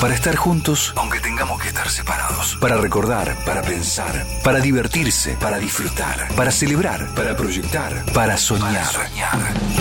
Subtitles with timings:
[0.00, 2.56] Para estar juntos, aunque tengamos que estar separados.
[2.58, 8.86] Para recordar, para pensar, para divertirse, para disfrutar, para celebrar, para proyectar, para soñar.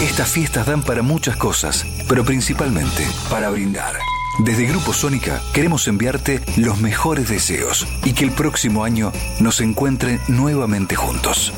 [0.01, 3.97] Estas fiestas dan para muchas cosas, pero principalmente para brindar.
[4.39, 10.19] Desde Grupo Sónica queremos enviarte los mejores deseos y que el próximo año nos encuentren
[10.27, 11.53] nuevamente juntos.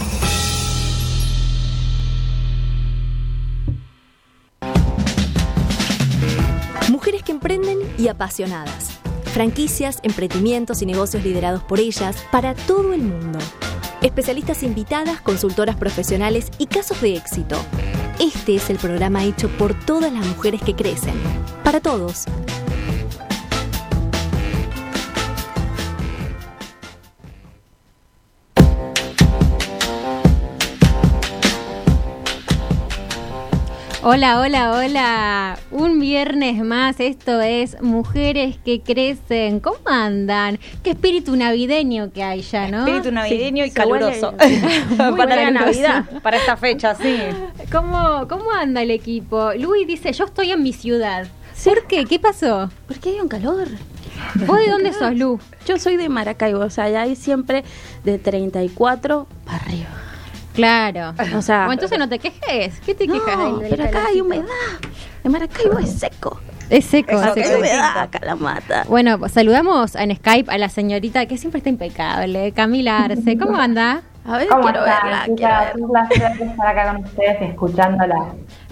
[8.22, 9.00] Apasionadas.
[9.34, 13.40] Franquicias, emprendimientos y negocios liderados por ellas para todo el mundo.
[14.04, 17.56] Especialistas invitadas, consultoras profesionales y casos de éxito.
[18.20, 21.16] Este es el programa hecho por todas las mujeres que crecen.
[21.64, 22.26] Para todos.
[34.04, 35.60] Hola, hola, hola.
[35.70, 37.00] Un viernes más.
[37.00, 39.60] Esto es Mujeres que Crecen.
[39.60, 40.58] ¿Cómo andan?
[40.82, 42.80] Qué espíritu navideño que hay ya, ¿no?
[42.80, 44.34] Espíritu navideño y caluroso.
[44.98, 45.52] para la.
[45.52, 47.16] Navidad, para esta fecha, sí.
[47.72, 49.52] ¿Cómo, ¿Cómo anda el equipo?
[49.54, 51.28] Luis dice, yo estoy en mi ciudad.
[51.64, 52.06] ¿Por qué?
[52.06, 52.72] ¿Qué pasó?
[52.88, 53.68] Porque hay un calor.
[54.48, 55.40] ¿Vos de dónde sos, Lu?
[55.68, 57.64] Yo soy de Maracaibo, o sea, ya hay siempre
[58.04, 60.11] de 34 para arriba.
[60.54, 61.14] Claro.
[61.36, 62.80] O sea, Bueno, entonces no te quejes.
[62.82, 63.38] ¿Qué te quejas?
[63.70, 64.46] pero acá hay humedad.
[65.24, 66.40] En Maracaibo es seco.
[66.70, 67.22] Es seco.
[67.22, 67.58] Es seco.
[67.60, 68.84] humedad acá la mata.
[68.88, 73.38] Bueno, pues saludamos en Skype a la señorita que siempre está impecable, Camila Arce.
[73.38, 74.02] ¿Cómo anda?
[74.26, 75.86] A ver, ¿Cómo quiero están, verla, quiero.
[75.86, 78.16] Un placer estar acá con ustedes escuchándola.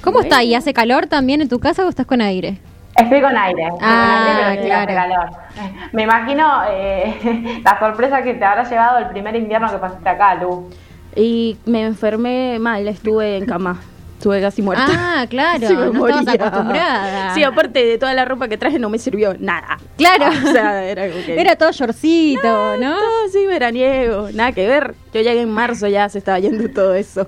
[0.03, 0.53] ¿Cómo está ahí?
[0.53, 2.59] ¿Hace calor también en tu casa o estás con aire?
[2.95, 3.63] Estoy con aire.
[3.63, 5.15] estoy Ah, con aire, pero sí hace claro.
[5.15, 5.29] calor.
[5.93, 10.35] Me imagino eh, la sorpresa que te habrá llevado el primer invierno que pasaste acá,
[10.35, 10.69] Lu.
[11.15, 13.79] Y me enfermé mal, estuve en cama.
[14.17, 14.85] Estuve casi muerta.
[14.89, 16.45] Ah, claro, Sí, me no estabas moría.
[16.47, 17.33] acostumbrada.
[17.35, 19.77] Sí, aparte de toda la ropa que traje no me sirvió nada.
[19.97, 20.25] Claro.
[20.27, 21.39] O sea, era como que...
[21.39, 22.95] Era todo shortcito, ¿no?
[22.97, 24.93] todo así veraniego, nada que ver.
[25.13, 27.27] Yo llegué en marzo, ya se estaba yendo todo eso.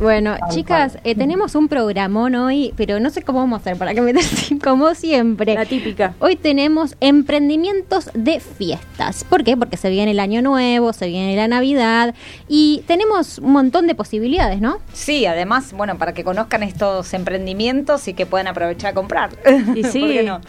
[0.00, 3.94] Bueno, chicas, eh, tenemos un programón hoy, pero no sé cómo vamos a hacer para
[3.94, 4.12] que me
[4.64, 5.54] como siempre.
[5.54, 6.14] La típica.
[6.18, 9.24] Hoy tenemos emprendimientos de fiestas.
[9.24, 9.56] ¿Por qué?
[9.56, 12.14] Porque se viene el año nuevo, se viene la Navidad
[12.48, 14.78] y tenemos un montón de posibilidades, ¿no?
[14.92, 19.30] Sí, además, bueno, para que conozcan estos emprendimientos y que puedan aprovechar a comprar.
[19.74, 20.00] Y sí.
[20.00, 20.40] ¿Por qué no?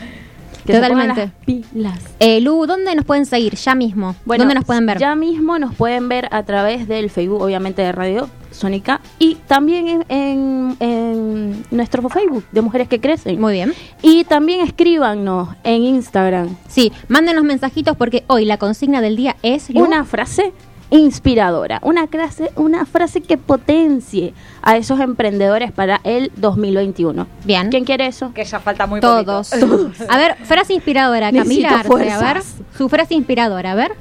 [0.65, 1.21] Que se pongan Totalmente.
[1.21, 1.99] las pilas.
[2.19, 3.55] Eh, Lu, ¿dónde nos pueden seguir?
[3.55, 4.15] Ya mismo.
[4.25, 4.97] ¿Dónde nos pueden ver?
[4.97, 9.87] Ya mismo nos pueden ver a través del Facebook, obviamente de Radio Sónica, y también
[9.87, 13.41] en, en- en nuestro Facebook de Mujeres que Crecen.
[13.41, 13.73] Muy bien.
[14.01, 19.69] Y también escríbanos en Instagram Sí, mándenos mensajitos porque hoy la consigna del día es
[19.69, 19.83] Lu.
[19.83, 20.53] una frase
[20.89, 27.27] inspiradora, una, frase, una frase que potencie a esos emprendedores para el 2021.
[27.43, 27.69] Bien.
[27.69, 28.31] ¿Quién quiere eso?
[28.33, 29.49] Que ya falta muy Todos.
[29.49, 29.91] poquito.
[30.09, 32.43] A ver, frase inspiradora, Necesito Camila Arce, a ver.
[32.77, 33.93] Su frase inspiradora, a ver.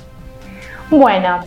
[0.91, 1.41] Bueno,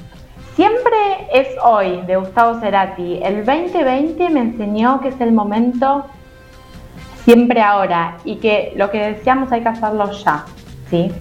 [0.56, 0.98] siempre
[1.32, 3.20] es hoy de Gustavo Cerati.
[3.22, 6.06] El 2020 me enseñó que es el momento
[7.24, 10.46] siempre ahora y que lo que deseamos hay que hacerlo ya.
[10.90, 11.12] ¿Sí?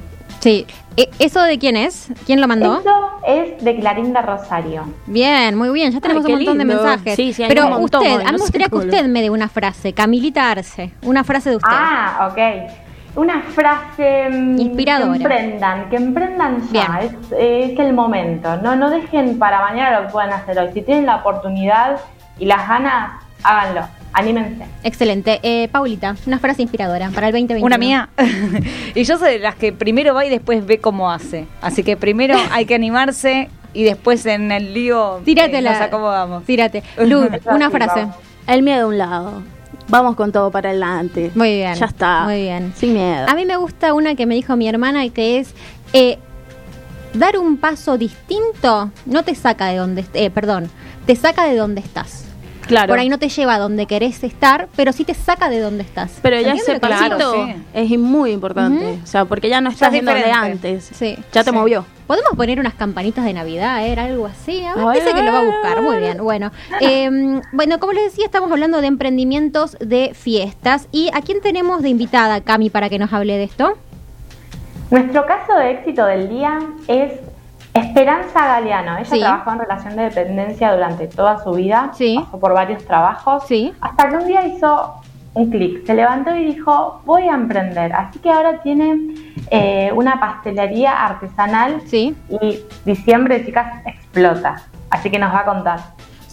[0.45, 0.67] Sí.
[0.99, 2.09] E- ¿Eso de quién es?
[2.27, 2.79] ¿Quién lo mandó?
[2.79, 4.85] Eso es de Clarinda Rosario.
[5.07, 7.17] Bien, muy bien, ya tenemos Ay, un montón de mensajes.
[7.17, 9.31] Sí, sí, hay Pero un montón usted, a mí me gustaría que usted me dé
[9.31, 11.71] una frase, Camilita Arce, una frase de usted.
[11.73, 13.17] Ah, ok.
[13.17, 15.17] Una frase mm, Inspiradora.
[15.17, 16.99] Que emprendan, que emprendan ya.
[17.01, 17.17] Bien.
[17.31, 18.59] Es, es el momento.
[18.59, 20.69] No, no dejen para mañana lo que pueden hacer hoy.
[20.75, 22.01] Si tienen la oportunidad
[22.39, 23.13] y las ganas,
[23.43, 23.87] háganlo.
[24.15, 24.65] Anímense.
[24.85, 25.41] Excelente.
[25.43, 27.67] Eh, Paulita, una frase inspiradora para el 2021.
[27.67, 28.09] Una mía.
[28.95, 31.47] y yo soy de las que primero va y después ve cómo hace.
[31.61, 35.73] Así que primero hay que animarse y después en el lío eh, Tíratela.
[35.73, 36.45] nos acomodamos.
[36.45, 36.83] Tírate.
[37.05, 38.07] Lu, una frase.
[38.47, 39.43] El miedo a un lado.
[39.89, 41.33] Vamos con todo para adelante.
[41.35, 41.75] Muy bien.
[41.75, 42.23] Ya está.
[42.25, 42.73] Muy bien.
[42.77, 43.27] Sin miedo.
[43.29, 45.55] A mí me gusta una que me dijo mi hermana que es
[45.93, 46.19] eh,
[47.15, 50.71] dar un paso distinto no te saca de donde eh, perdón,
[51.07, 52.25] te saca de donde estás.
[52.67, 52.89] Claro.
[52.89, 55.83] Por ahí no te lleva a donde querés estar, pero sí te saca de donde
[55.83, 56.19] estás.
[56.23, 57.55] Pero ya ¿Entiendes ese pasito sí.
[57.75, 58.99] es muy importante.
[59.03, 60.91] O sea, porque ya no estás es en donde antes.
[60.93, 61.17] Sí.
[61.33, 61.57] Ya te Sí.
[61.57, 61.85] movió.
[62.07, 63.99] Podemos poner unas campanitas de Navidad, ¿eh?
[63.99, 64.63] algo así.
[64.77, 65.83] Ver, que lo va a buscar.
[65.83, 66.19] Muy bien.
[66.23, 70.87] Bueno, eh, bueno, como les decía, estamos hablando de emprendimientos de fiestas.
[70.93, 73.79] ¿Y a quién tenemos de invitada, Cami, para que nos hable de esto?
[74.91, 76.59] Nuestro caso de éxito del día
[76.89, 77.13] es
[77.75, 78.97] Esperanza Galeano.
[78.99, 79.21] Ella Sí.
[79.21, 81.91] trabajó en relación de dependencia durante toda su vida.
[81.93, 82.17] Sí.
[82.25, 83.45] Pasó por varios trabajos.
[83.47, 83.73] Sí.
[83.81, 84.95] Hasta que un día hizo
[85.35, 85.85] un clic.
[85.85, 87.93] Se levantó y dijo, voy a emprender.
[87.93, 89.15] Así que ahora tiene
[89.51, 92.17] eh, una pastelería artesanal Sí.
[92.41, 94.63] y diciembre, chicas, explota.
[94.91, 95.81] Así que nos va a contar.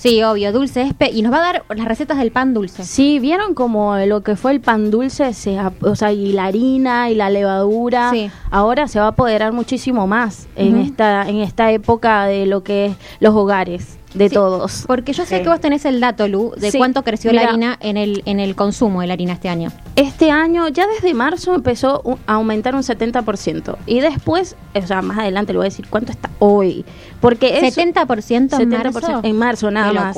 [0.02, 2.84] Sí, obvio, dulce espe y nos va a dar las recetas del pan dulce.
[2.84, 7.12] Sí, vieron como lo que fue el pan dulce, se, o sea, y la harina
[7.12, 8.32] y la levadura, Sí.
[8.50, 12.88] ahora se va a apoderar muchísimo más en esta en esta época de lo que
[12.88, 14.86] es los hogares de Sí, todos.
[14.88, 15.44] Porque yo sé Sí.
[15.44, 18.40] que vos tenés el dato, Lu, de Sí, cuánto creció la harina en el, en
[18.40, 19.72] el consumo de la harina este año.
[20.02, 23.78] Este año, ya desde marzo empezó a aumentar un 70%.
[23.86, 26.84] Y después, o sea, más adelante le voy a decir cuánto está hoy.
[27.20, 29.20] Porque es 70% en 70% marzo.
[29.22, 30.18] en marzo nada más.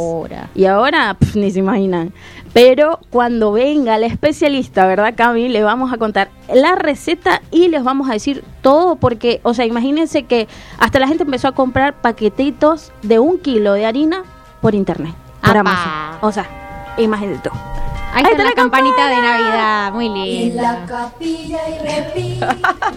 [0.55, 2.13] Y ahora, pf, ni se imaginan.
[2.53, 5.49] Pero cuando venga el especialista, ¿verdad, Cami?
[5.49, 9.65] Le vamos a contar la receta y les vamos a decir todo porque, o sea,
[9.65, 10.47] imagínense que
[10.79, 14.23] hasta la gente empezó a comprar paquetitos de un kilo de harina
[14.61, 15.59] por internet, ¡Apa!
[15.59, 15.91] Amazon.
[16.21, 16.47] O sea,
[16.97, 17.55] imagínate tú.
[18.15, 20.85] Ahí, está la campanita de Navidad, muy linda.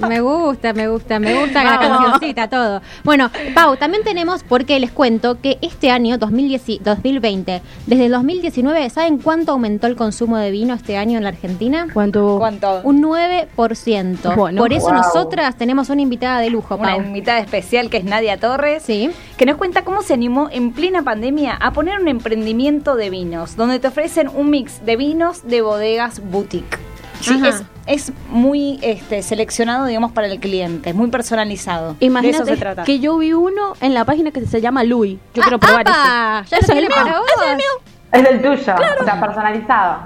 [0.08, 2.82] Me gusta, me gusta, me gusta la cancioncita, todo.
[3.04, 8.90] Bueno, Pau, también tenemos, porque les cuento que este año, 2010 2020, desde el 2019,
[8.90, 11.86] ¿saben cuánto aumentó el consumo de vino este año en la Argentina?
[11.92, 12.36] ¿Cuánto?
[12.38, 12.80] ¿Cuánto?
[12.84, 14.34] Un 9%.
[14.36, 14.60] Bueno.
[14.60, 14.94] Por eso Wow.
[14.96, 17.00] nosotras tenemos una invitada de lujo, Una Pau.
[17.02, 19.10] invitada especial que es Nadia Torres, Sí.
[19.36, 23.56] que nos cuenta cómo se animó en plena pandemia a poner un emprendimiento de vinos,
[23.56, 25.05] donde te ofrecen un mix de vinos
[25.44, 26.78] de bodegas boutique.
[27.20, 31.88] Sí, es, es muy este, seleccionado, digamos, para el cliente, es muy personalizado.
[31.94, 32.84] de eso Imagínate se trata.
[32.84, 35.18] que yo vi uno en la página que se llama Louis.
[35.34, 36.50] Yo quiero Ah, probar apa, ese.
[36.50, 37.28] Ya Ese lo es el mío, para vos.
[37.34, 37.66] ese es el mío.
[38.12, 39.98] Es del tuyo, o sea, personalizado.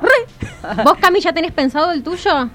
[0.85, 2.49] ¿Vos, Cami, ya tenés pensado el tuyo?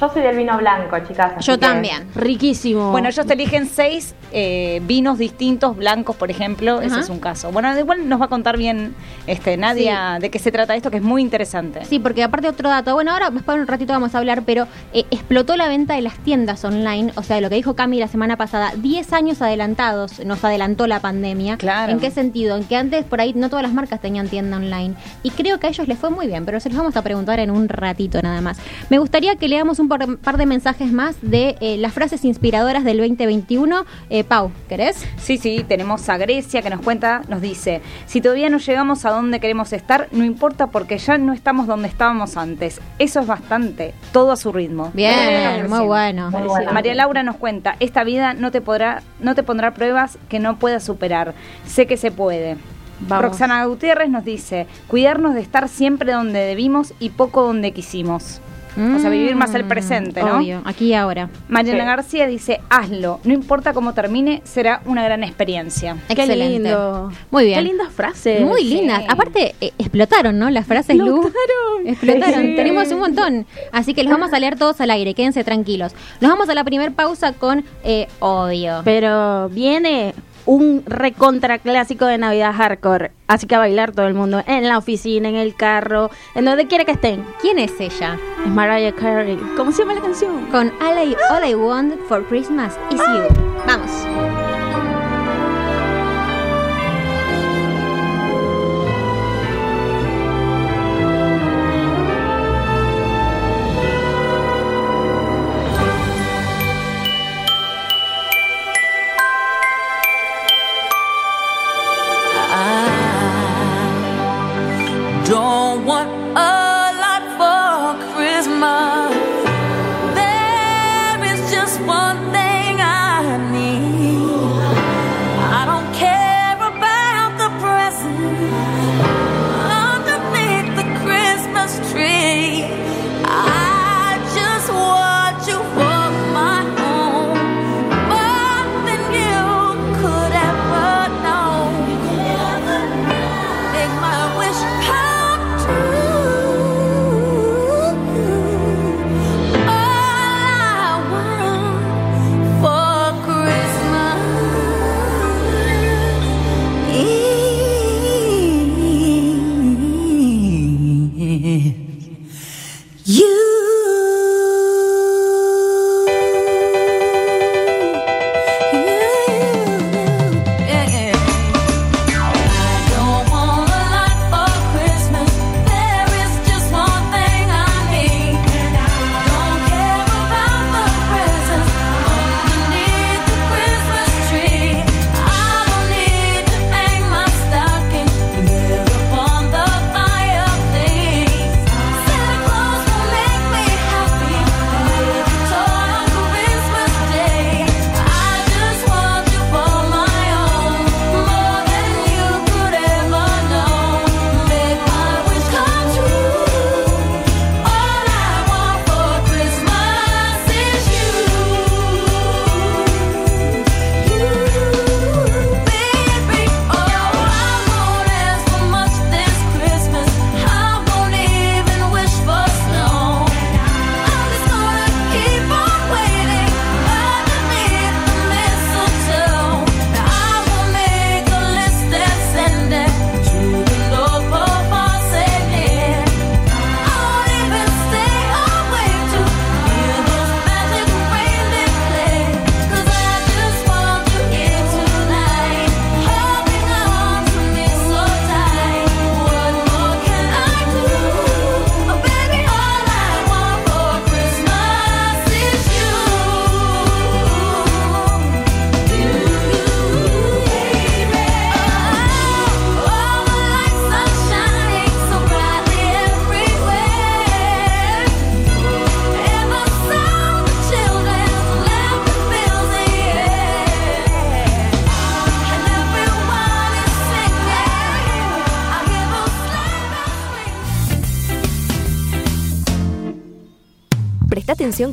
[0.00, 1.44] Yo soy del vino blanco, chicas.
[1.44, 2.08] Yo que- también.
[2.14, 2.90] Riquísimo.
[2.90, 6.80] Bueno, ellos te eligen seis eh, vinos distintos, blancos, por ejemplo.
[6.80, 7.52] Ese es un caso.
[7.52, 8.94] Bueno, igual nos va a contar bien
[9.28, 11.84] este, Nadia de qué se trata esto, que es muy interesante.
[11.84, 14.66] Sí, porque aparte otro dato, bueno, ahora después de un ratito vamos a hablar, pero
[14.92, 18.08] eh, explotó la venta de las tiendas online, o sea, lo que dijo Cami la
[18.08, 21.56] semana pasada, 10 años adelantados, nos adelantó la pandemia.
[21.56, 21.92] Claro.
[21.92, 22.56] ¿En qué sentido?
[22.56, 24.94] En que antes por ahí no todas las marcas tenían tienda online.
[25.22, 27.38] Y creo que a ellos les fue muy bien, pero se los vamos a preguntar
[27.38, 28.58] en un ratito nada más.
[28.90, 32.84] Me gustaría que leamos un par, par de mensajes más de eh, las frases inspiradoras
[32.84, 33.84] del 2021.
[34.10, 35.04] Eh, Pau, ¿querés?
[35.16, 39.10] Sí, sí, tenemos a Grecia que nos cuenta, nos dice, si todavía no llegamos a
[39.10, 42.80] donde queremos estar, no importa porque ya no estamos donde estábamos antes.
[42.98, 44.90] Eso es bastante, todo a su ritmo.
[44.94, 46.30] Bien, muy bueno.
[46.30, 46.72] Muy bueno.
[46.72, 50.58] María Laura nos cuenta, esta vida no te podrá, no te pondrá pruebas que no
[50.58, 51.34] puedas superar.
[51.66, 52.56] Sé que se puede.
[53.00, 53.24] Vamos.
[53.24, 58.40] Roxana Gutiérrez nos dice, cuidarnos de estar siempre donde debimos y poco donde quisimos.
[58.76, 60.34] O sea, vivir más el presente, ¿no?
[60.34, 61.28] Mm, Obvio, aquí y ahora.
[61.48, 61.86] Mariana Sí.
[61.86, 65.96] García dice, hazlo, no importa cómo termine, será una gran experiencia.
[66.08, 66.48] Qué Excelente.
[66.48, 67.12] lindo.
[67.30, 67.58] Muy bien.
[67.58, 68.40] Qué lindas frases.
[68.40, 68.74] Muy Sí.
[68.74, 69.04] lindas.
[69.08, 70.50] Aparte, eh, explotaron, ¿no?
[70.50, 71.06] Las frases Lu.
[71.22, 71.86] Explotaron.
[71.86, 72.42] Explotaron.
[72.42, 72.56] Sí.
[72.56, 73.46] Tenemos un montón.
[73.72, 75.14] Así que los vamos a leer todos al aire.
[75.14, 75.92] Quédense tranquilos.
[76.20, 78.82] Nos vamos a la primer pausa con eh, Odio.
[78.84, 80.14] Pero viene
[80.46, 83.12] un recontra clásico de Navidad hardcore.
[83.26, 84.42] Así que a bailar todo el mundo.
[84.46, 87.24] En la oficina, en el carro, en donde quiera que estén.
[87.40, 88.18] ¿Quién es ella?
[88.44, 89.38] Es Mariah Carey.
[89.56, 90.46] ¿Cómo se llama la canción?
[90.46, 93.28] Con All I, All I Want for Christmas is You.
[93.66, 94.33] Vamos.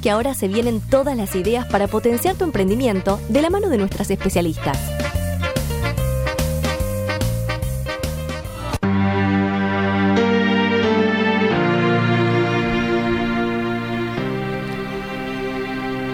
[0.01, 3.77] Que ahora se vienen todas las ideas para potenciar tu emprendimiento de la mano de
[3.77, 4.77] nuestras especialistas.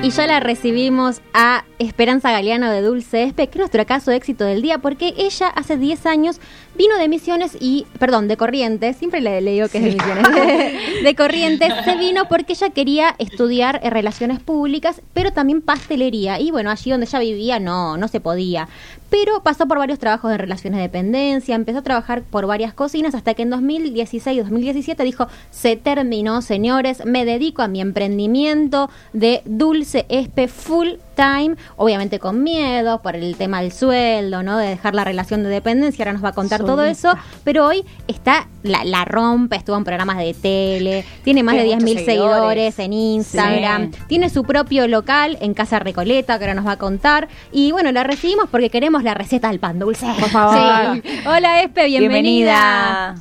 [0.04, 4.18] Y ya la recibimos a Esperanza Galeano de Dulce Espe, que es nuestro caso de
[4.18, 6.40] éxito del día, porque ella hace 10 años
[6.76, 10.30] vino de Misiones y, perdón, de Corrientes, siempre le, le digo que es de Misiones,
[10.34, 16.40] de, de Corrientes, se vino porque ella quería estudiar eh, relaciones públicas, pero también pastelería.
[16.40, 18.68] Y bueno, allí donde ella vivía no, no se podía.
[19.10, 23.16] Pero pasó por varios trabajos de relaciones de dependencia, empezó a trabajar por varias cocinas
[23.16, 30.06] hasta que en 2016-2017 dijo, se terminó, señores, me dedico a mi emprendimiento de Dulce
[30.10, 34.58] Espe full time, obviamente con miedo por el tema del sueldo, ¿no?
[34.58, 37.84] De dejar la relación de dependencia, ahora nos va a contar todo eso, pero hoy
[38.08, 42.06] está, la, la rompe, estuvo en programas de tele, tiene más Tiene de 10.000 muchos
[42.06, 42.76] seguidores.
[42.76, 42.80] seguidores.
[42.80, 47.28] en Instagram, tiene su propio local en Casa Recoleta, que ahora nos va a contar,
[47.52, 50.06] y bueno, la recibimos porque queremos la receta del pan dulce.
[50.20, 51.02] Por favor.
[51.04, 51.04] Sí.
[51.26, 53.16] Hola Espe, bienvenida.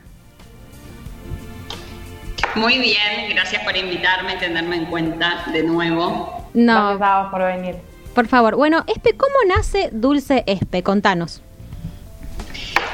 [2.57, 6.49] Muy bien, gracias por invitarme y tenerme en cuenta de nuevo.
[6.53, 7.77] No, Gracias a vos por venir.
[8.15, 8.57] por favor.
[8.57, 10.83] Bueno, Espe, ¿cómo nace Dulce Espe?
[10.83, 11.43] Contanos.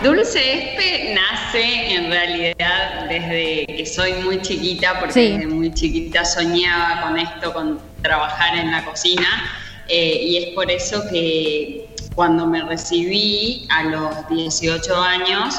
[0.03, 0.39] Dulce
[0.75, 5.33] Espe nace en realidad desde que soy muy chiquita, porque Sí.
[5.33, 9.27] desde muy chiquita soñaba con esto, con trabajar en la cocina,
[9.89, 15.55] eh, y es por eso que cuando me recibí a los 18 años,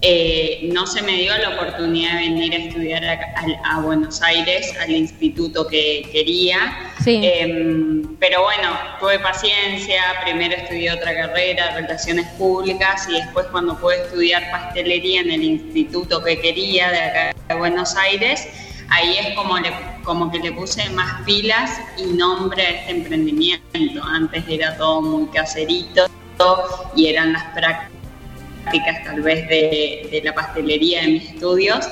[0.00, 4.22] eh, no se me dio la oportunidad de venir a estudiar a, a- a Buenos
[4.22, 6.92] Aires, al instituto que quería.
[7.02, 7.20] Sí.
[7.22, 13.96] Em, pero bueno, tuve paciencia, primero estudié otra carrera, Relaciones Públicas, y después cuando pude
[14.02, 18.46] estudiar pastelería en el instituto que quería de acá de Buenos Aires,
[18.90, 19.70] ahí es como, le,
[20.04, 24.02] como que le puse más pilas y nombre a este emprendimiento.
[24.04, 26.06] Antes era todo muy caserito
[26.96, 27.97] y eran las prácticas
[29.04, 31.88] tal vez de, de la pastelería de mis estudios.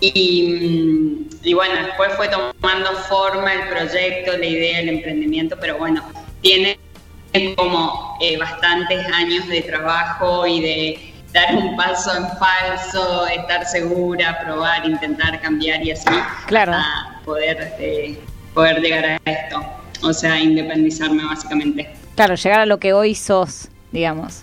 [0.00, 5.78] Y, mm, y bueno, después fue tomando forma el proyecto, la idea, el emprendimiento, pero
[5.78, 6.02] bueno,
[6.42, 6.78] tiene
[7.56, 14.38] como eh, bastantes años de trabajo y de dar un paso en falso, estar segura,
[14.42, 16.08] probar, intentar cambiar y así,
[16.46, 16.72] Claro.
[16.72, 18.18] hasta poder, eh,
[18.54, 19.62] poder llegar a esto.
[20.02, 21.90] O sea, independizarme básicamente.
[22.14, 24.42] Claro, llegar a lo que hoy sos, digamos.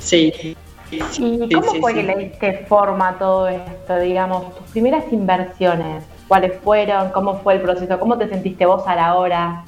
[0.00, 0.56] Sí.
[0.90, 1.98] ¿Y Sí, cómo sí, fue sí.
[1.98, 3.98] que le diste forma a todo esto?
[3.98, 7.10] Digamos, tus primeras inversiones, ¿cuáles fueron?
[7.10, 7.98] ¿Cómo fue el proceso?
[7.98, 9.64] ¿Cómo te sentiste vos a la hora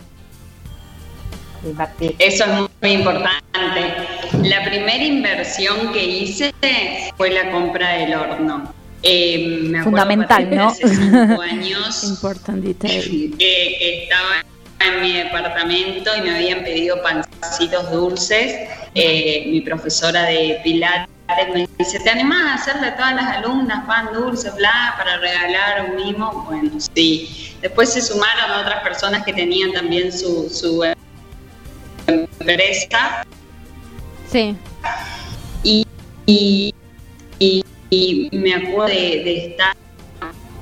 [1.62, 2.16] de invertir?
[2.18, 2.50] Eso es
[2.80, 3.40] muy importante.
[4.42, 6.52] La primera inversión que hice
[7.16, 8.72] fue la compra del horno.
[9.02, 10.68] Eh, me Fundamental, ¿no?
[10.68, 13.34] Hace cinco años Important detail.
[13.38, 14.44] que, que estaba
[14.80, 18.68] en mi departamento y me habían pedido pancitos dulces.
[18.94, 21.08] Eh, mi profesora de Pilates
[21.52, 25.90] me dice, ¿te animás a hacerle a todas las alumnas pan dulce, bla, para regalar
[25.90, 26.44] un mimo?
[26.48, 27.54] Bueno, sí.
[27.60, 30.82] Después se sumaron otras personas que tenían también su, su
[32.06, 33.24] empresa
[34.30, 34.56] Sí.
[35.62, 35.86] y,
[36.26, 36.74] y,
[37.38, 38.94] y- y me acuerdo de,
[39.24, 39.74] de estar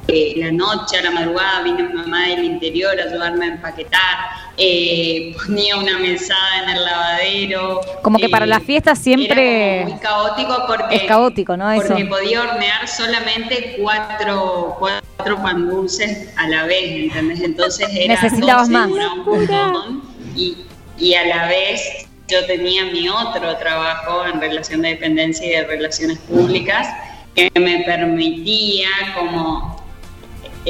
[0.08, 4.16] eh, la noche, a la madrugada, vino mi mamá del interior a ayudarme a empaquetar,
[4.56, 7.80] eh, ponía una mesada en el lavadero.
[8.02, 11.74] Como que para eh, las fiestas siempre era muy caótico porque es caótico, ¿no?
[11.74, 12.08] porque Eso.
[12.08, 17.42] podía hornear solamente cuatro, cuatro pan dulces a la vez, ¿entendés?
[17.42, 18.90] Entonces era Necesitabas 12, más.
[18.90, 20.02] era un montón,
[20.34, 20.56] y,
[20.96, 25.64] y a la vez yo tenía mi otro trabajo en relación de dependencia y de
[25.66, 26.88] relaciones públicas
[27.34, 29.77] que me permitía como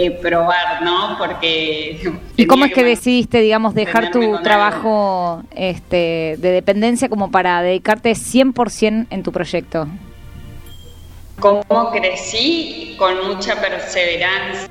[0.01, 1.17] eh, probar, ¿no?
[1.19, 2.01] Porque...
[2.37, 8.13] ¿Y cómo es que decidiste, digamos, dejar tu trabajo este, de dependencia como para dedicarte
[8.13, 9.89] 100% en tu proyecto?
[11.41, 14.69] Cómo crecí con mucha perseverancia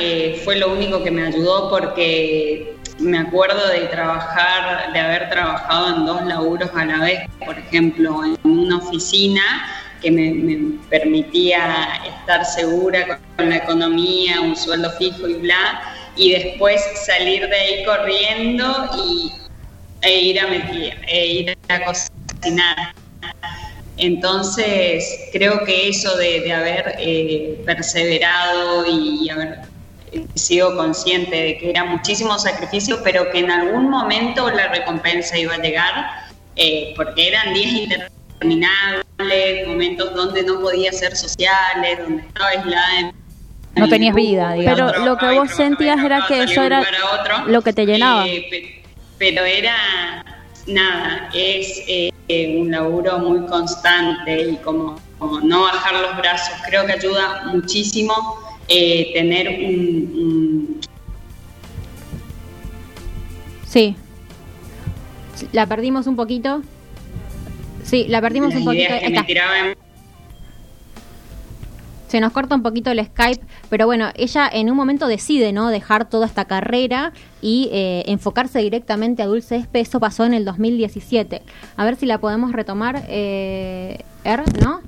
[0.00, 5.96] eh, fue lo único que me ayudó porque me acuerdo de trabajar, de haber trabajado
[5.96, 9.42] en dos laburos a la vez, por ejemplo, en una oficina
[10.00, 15.82] que me, me permitía estar segura con, la economía, un sueldo fijo y bla,
[16.16, 19.32] y después salir de ahí corriendo y,
[20.02, 22.94] e ir a, meti- e ir a cocinar.
[23.98, 29.60] Entonces, creo que eso de, haber eh, perseverado y, haber
[30.34, 35.54] sido consciente de que era muchísimo sacrificio, pero que en algún momento la recompensa iba
[35.54, 35.94] a llegar,
[36.56, 39.05] eh, porque eran días interminables,
[39.66, 43.00] momentos donde no podía ser sociales, donde estaba aislada.
[43.00, 43.12] en-
[43.76, 44.92] No tenías vida, digamos.
[44.92, 46.82] Pero lo que vos sentías era que eso era
[47.46, 48.26] lo que te llenaba.
[48.26, 48.82] Eh, pe-
[49.18, 50.24] pero era
[50.66, 56.54] nada, es eh, eh, un laburo muy constante y como, como no bajar los brazos.
[56.66, 58.14] Creo que ayuda muchísimo
[58.68, 60.80] eh, tener un, un-
[63.68, 63.94] Sí.
[65.52, 66.62] La perdimos un poquito.
[67.86, 68.82] Sí, la perdimos las un poquito.
[68.84, 69.20] ideas que Está.
[69.20, 69.74] me tiraban.
[72.08, 75.68] Se nos corta un poquito el Skype, pero bueno, ella en un momento decide, ¿no?
[75.70, 77.12] Dejar toda esta carrera
[77.42, 79.80] y eh, enfocarse directamente a Dulce Espe.
[79.80, 81.42] Eso pasó en el 2017.
[81.76, 84.82] A ver si la podemos retomar, eh, Er, ¿no?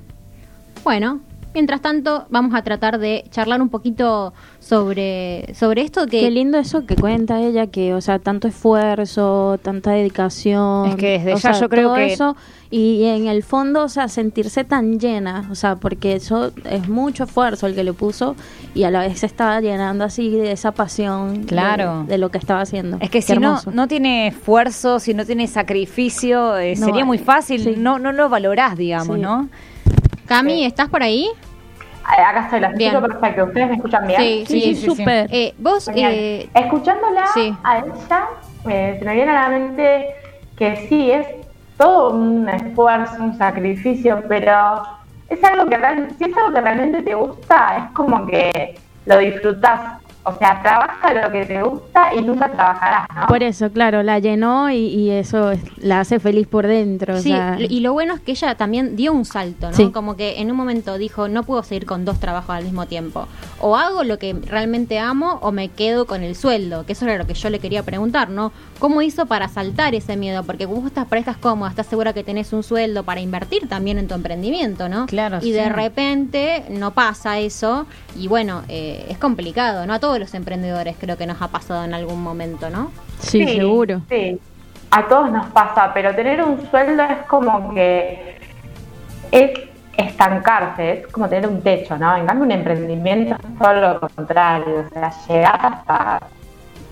[0.83, 1.19] Bueno,
[1.53, 6.19] mientras tanto vamos a tratar de charlar un poquito sobre, sobre esto que...
[6.21, 10.89] Qué lindo eso que cuenta ella, que, o sea, tanto esfuerzo, tanta dedicación.
[10.89, 12.35] Es que desde o ya sea, yo creo todo que- eso
[12.71, 17.23] y en el fondo, o sea, sentirse tan llena, o sea, porque eso es mucho
[17.23, 18.35] esfuerzo el que le puso
[18.75, 22.05] y a la vez se estaba llenando así de esa pasión de- Claro.
[22.07, 22.97] de, lo que estaba haciendo.
[23.01, 23.71] Es que Qué si no, hermoso.
[23.71, 27.73] no tiene esfuerzo, si no tiene sacrificio, eh, No, sería muy eh, fácil, sí.
[27.75, 29.21] no, no lo valorás, digamos, Sí.
[29.21, 29.49] ¿no?
[30.27, 31.27] Cami, ¿estás por ahí?
[32.17, 33.43] Eh, Acá estoy, la escucho perfecto.
[33.45, 34.21] ¿Ustedes me escuchan bien?
[34.21, 35.27] Sí, Sí, sí, sí, súper.
[35.31, 37.55] Eh, vos, eh, Escuchándola sí.
[37.63, 38.27] a ella,
[38.67, 40.15] eh, se me viene a la mente
[40.57, 41.25] que sí, es
[41.77, 44.81] todo un esfuerzo, un sacrificio, pero
[45.29, 45.77] es algo que
[46.17, 50.01] si es algo que realmente te gusta, es como que lo disfrutás.
[50.29, 53.27] O sea, trabaja lo que te gusta y nunca trabajarás, ¿no?
[53.27, 57.15] Por eso, claro, la llenó y, y eso es- la hace feliz por dentro.
[57.15, 59.75] o Sí, sea, y lo bueno es que ella también dio un salto, ¿no?
[59.75, 59.91] Sí.
[59.91, 63.27] Como que en un momento dijo, no puedo seguir con dos trabajos al mismo tiempo.
[63.59, 67.17] O hago lo que realmente amo o me quedo con el sueldo, que eso era
[67.17, 68.51] lo que yo le quería preguntar, ¿no?
[68.79, 70.43] ¿Cómo hizo para saltar ese miedo?
[70.43, 73.97] Porque vos estás para estás cómoda, estás segura que tenés un sueldo para invertir también
[73.99, 75.05] en tu emprendimiento, ¿no?
[75.07, 79.93] Claro, Y de repente no pasa eso y bueno, eh, es complicado, ¿no?
[79.93, 82.91] A todos los emprendedores creo que nos ha pasado en algún momento, ¿no?
[83.19, 84.01] sí, seguro.
[84.09, 84.39] Sí,
[84.91, 88.37] a todos nos pasa, pero tener un sueldo es como que
[89.31, 89.51] es
[89.97, 92.15] estancarse, es como tener un techo, ¿no?
[92.15, 96.21] En cambio, un emprendimiento es todo lo contrario, o sea, llegar hasta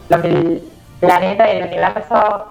[0.09, 0.63] lo que el
[0.99, 2.45] planeta y el universo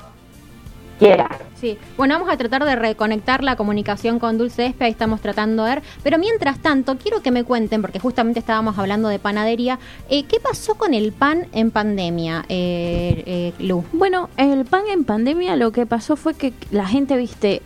[0.99, 1.29] quiera.
[1.61, 5.65] Sí, bueno, vamos a tratar de reconectar la comunicación con Dulce Espe, ahí estamos tratando
[5.65, 9.79] de ver, pero mientras tanto quiero que me cuenten, porque justamente estábamos hablando de panadería,
[10.11, 13.85] eh, ¿qué pasó con el pan en pandemia, eh, eh, Lu?
[13.95, 17.63] Bueno, el pan en pandemia lo que pasó fue que la gente, viste,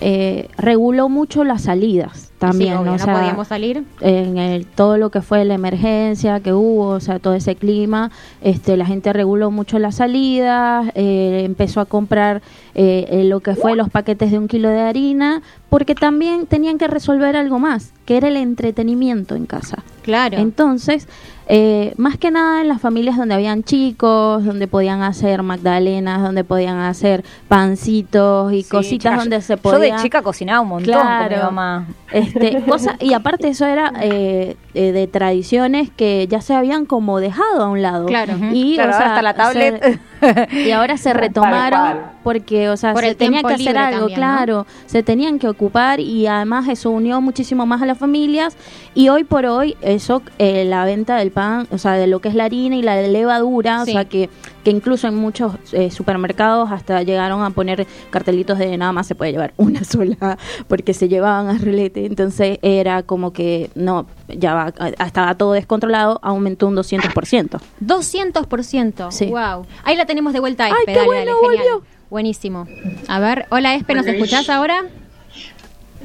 [0.00, 3.12] eh, reguló mucho las salidas también, Sí, obvio, ¿no?
[3.12, 3.84] Podíamos salir.
[4.00, 8.10] en el, todo lo que fue la emergencia que hubo, o sea, todo ese clima,
[8.40, 12.42] este, la gente reguló mucho las salidas, eh, empezó a comprar
[12.74, 16.78] eh, eh, lo que fue los paquetes de un kilo de harina, porque también tenían
[16.78, 19.82] que resolver algo más, que era el entretenimiento en casa.
[20.02, 20.36] Claro.
[20.38, 21.08] Entonces,
[21.48, 26.44] eh, más que nada en las familias donde habían chicos, donde podían hacer magdalenas, donde
[26.44, 29.88] podían hacer pancitos y Sí, cositas chica, donde yo- se podía...
[29.88, 31.86] Yo de chica cocinaba un montón con mi mamá.
[32.12, 37.20] Este, cosa, y aparte eso era eh, eh, de tradiciones que ya se habían como
[37.20, 38.06] dejado a un lado.
[38.06, 38.34] Claro.
[38.52, 40.00] Y, Claro, o ahora sea, está la tablet.
[40.20, 44.20] se- y ahora se retomaron porque, o sea, Por se tenía que hacer algo, también,
[44.20, 44.26] ¿no?
[44.26, 44.66] claro.
[44.86, 48.56] Se tenían que ocupar y además eso unió muchísimo más a las familias.
[48.94, 52.28] Y hoy por hoy, eso, eh, la venta del pan, o sea, de lo que
[52.28, 53.90] es la harina y la levadura, Sí.
[53.90, 54.30] o sea, que,
[54.64, 59.14] que incluso en muchos eh, supermercados hasta llegaron a poner cartelitos de nada más se
[59.14, 62.06] puede llevar una sola, porque se llevaban a rulete.
[62.06, 64.72] Entonces era como que, no, ya va,
[65.04, 67.60] estaba todo descontrolado, aumentó un 200%.
[67.84, 69.10] 200%.
[69.12, 69.26] Sí.
[69.26, 69.66] Wow.
[69.84, 71.78] Ahí la tenemos de vuelta a Ay, Espe, qué dale, bueno, dale, genial.
[72.10, 72.66] Buenísimo.
[73.08, 74.84] A ver, hola Espe, ¿nos escuchás ahora?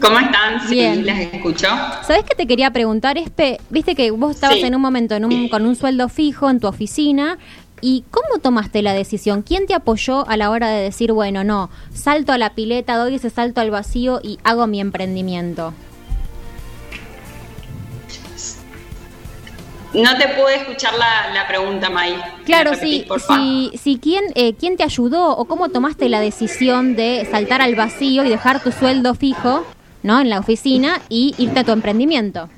[0.02, 0.62] ¿Cómo están?
[0.68, 1.06] Sí, Bien.
[1.06, 1.68] las escucho.
[2.04, 3.60] ¿Sabes qué te quería preguntar, Espe?
[3.70, 4.64] Viste que vos estabas Sí.
[4.64, 7.38] en un momento en un- con un sueldo fijo en tu oficina.
[7.82, 9.42] ¿Y cómo tomaste la decisión?
[9.42, 13.16] ¿Quién te apoyó a la hora de decir, bueno, no, salto a la pileta, doy
[13.16, 15.74] ese salto al vacío y hago mi emprendimiento?
[19.94, 22.14] No te pude escuchar la, la pregunta, May.
[22.46, 23.36] Claro, ¿Me repetís, sí, porfa?
[23.36, 27.74] sí, sí, ¿quién, eh, ¿quién te ayudó o cómo tomaste la decisión de saltar al
[27.76, 29.66] vacío y dejar tu sueldo fijo,
[30.04, 30.22] ¿no?
[30.22, 32.50] En la oficina y irte a tu emprendimiento.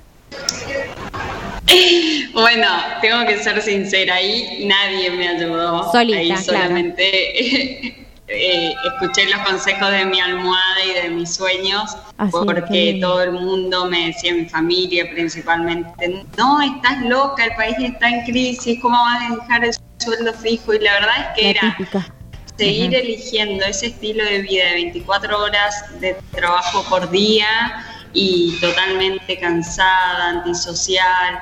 [2.33, 2.67] Bueno,
[3.01, 5.91] tengo que ser sincera, ahí nadie me ayudó.
[5.91, 6.43] Solita, ahí claro.
[6.43, 12.97] solamente eh, escuché los consejos de mi almohada y de mis sueños, Así qué porque
[13.01, 18.23] todo el mundo me decía, mi familia principalmente, no, estás loca, el país está en
[18.23, 20.73] crisis, ¿cómo vas a dejar el sueldo fijo?
[20.73, 22.15] Y la verdad es que La era típica.
[22.57, 29.39] seguir eligiendo ese estilo de vida de 24 horas de trabajo por día y totalmente
[29.39, 31.39] cansada, antisocial,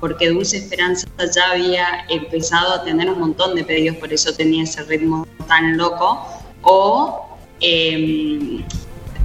[0.00, 4.64] porque Dulce Esperanza ya había empezado a tener un montón de pedidos, por eso tenía
[4.64, 6.26] ese ritmo tan loco,
[6.62, 8.64] o, eh,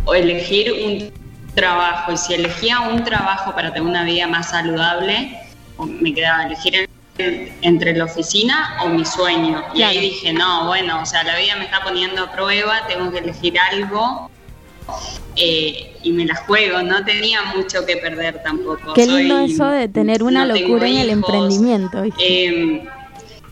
[0.06, 1.12] o elegir un
[1.56, 5.38] trabajo, y si elegía un trabajo para tener una vida más saludable,
[5.80, 6.76] me quedaba elegir
[7.18, 9.64] en- entre la oficina o mi sueño.
[9.76, 13.12] Y ahí dije, no, bueno, o sea, la vida me está poniendo a prueba, tengo
[13.12, 14.32] que elegir algo
[15.36, 18.94] eh, y me la juego, no tenía mucho que perder tampoco.
[18.94, 22.04] Qué lindo Soy- eso de tener una no locura en el emprendimiento.
[22.20, 22.84] eh,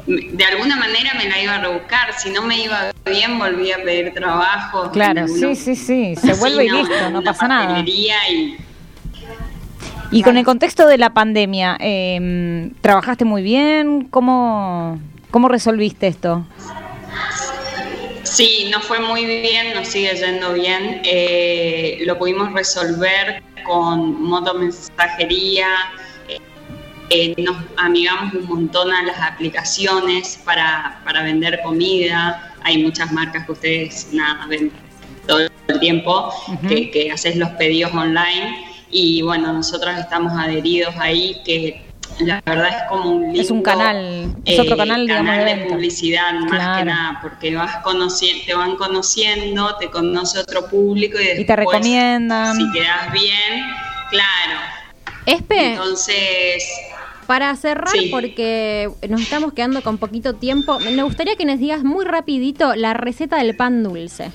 [0.07, 3.83] de alguna manera me la iba a rebuscar, si no me iba bien volvía a
[3.83, 4.91] pedir trabajo.
[4.91, 7.83] Claro, sí, sí, sí, se vuelve y listo, no pasa nada.
[10.13, 14.07] Y con el contexto de la pandemia, eh, ¿trabajaste muy bien?
[14.09, 16.45] ¿Cómo, ¿Cómo resolviste esto?
[18.23, 21.01] Sí, nos fue muy bien, nos sigue yendo bien.
[21.03, 25.67] Eh, lo pudimos resolver con motomensajería.
[27.09, 32.55] Eh, nos amigamos un montón a las aplicaciones para, para vender comida.
[32.63, 34.71] Hay muchas marcas que ustedes nada, ven
[35.27, 36.33] todo el tiempo,
[36.67, 38.65] que, que haces los pedidos online.
[38.91, 43.69] Y bueno, nosotros estamos adheridos ahí, que la verdad es como un Es un lindo,
[43.69, 48.75] canal, es otro eh, canal, de publicidad más que nada, porque vas conociendo, te van
[48.75, 52.55] conociendo, te conoce otro público y, Y te recomiendan.
[52.55, 53.65] Si quedas bien,
[54.09, 54.59] claro.
[55.25, 56.67] Espe, Entonces,
[57.27, 58.09] para cerrar, Sí.
[58.11, 62.93] porque nos estamos quedando con poquito tiempo, me gustaría que nos digas muy rapidito la
[62.93, 64.31] receta del pan dulce.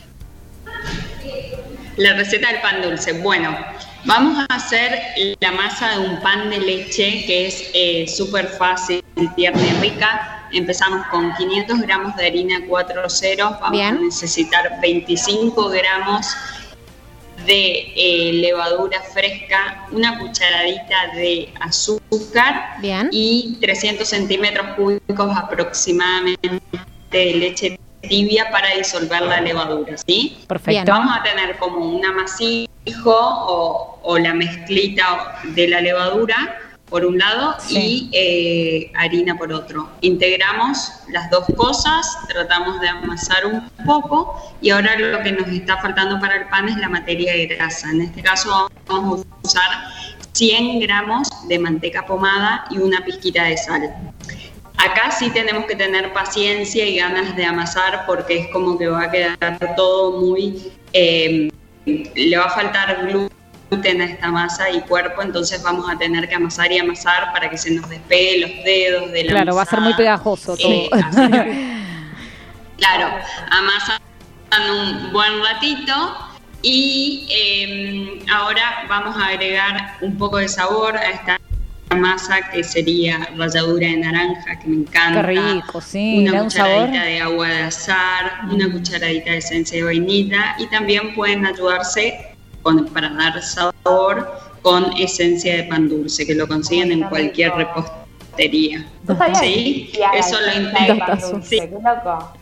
[1.97, 3.15] la receta del pan dulce.
[3.15, 3.57] Bueno,
[4.07, 4.99] vamos a hacer
[5.41, 10.49] la masa de un pan de leche que es eh, súper fácil, tierna y rica.
[10.53, 13.97] Empezamos con 500 gramos de harina 4.0, vamos Bien.
[13.97, 16.27] a necesitar 25 gramos
[17.47, 23.09] de eh, levadura fresca, una cucharadita de azúcar Bien.
[23.13, 26.71] y 300 centímetros cúbicos aproximadamente
[27.11, 30.39] de leche tibia para disolver la levadura, ¿sí?
[30.47, 30.93] Perfecto.
[30.93, 32.69] Vamos a tener como un amasijo
[33.07, 37.77] o, o la mezclita de la levadura por un lado Sí.
[37.77, 39.89] y eh, harina por otro.
[40.03, 45.79] Integramos las dos cosas, tratamos de amasar un poco y ahora lo que nos está
[45.79, 47.91] faltando para el pan es la materia grasa.
[47.91, 49.69] En este caso vamos a usar
[50.33, 53.93] 100 gramos de manteca pomada y una pizquita de sal.
[54.77, 59.05] Acá sí tenemos que tener paciencia y ganas de amasar porque es como que va
[59.05, 59.39] a quedar
[59.77, 60.73] todo muy...
[60.93, 61.51] eh,
[61.87, 66.35] le va a faltar gluten a esta masa y cuerpo, entonces vamos a tener que
[66.35, 69.67] amasar y amasar para que se nos despegue los dedos de la Claro, va a
[69.67, 70.71] ser muy pegajoso todo.
[70.73, 70.91] Eh,
[72.79, 73.09] claro,
[73.51, 74.01] amasan
[74.71, 76.17] un buen ratito
[76.63, 81.41] y eh, ahora vamos a agregar un poco de sabor a esta
[81.95, 85.21] masa que sería ralladura de naranja que me encanta.
[85.23, 89.37] Qué rico, sí, le da Una un cucharadita de agua de azar, una cucharadita de
[89.39, 95.89] esencia de vainilla y también pueden ayudarse con- para dar sabor con esencia de pan
[95.89, 98.85] dulce que lo consiguen en cualquier repostería.
[99.41, 101.07] Sí, eso lo esencia de integra.
[101.07, 101.61] pan dulce, Sí.
[101.61, 102.33] Qué loco.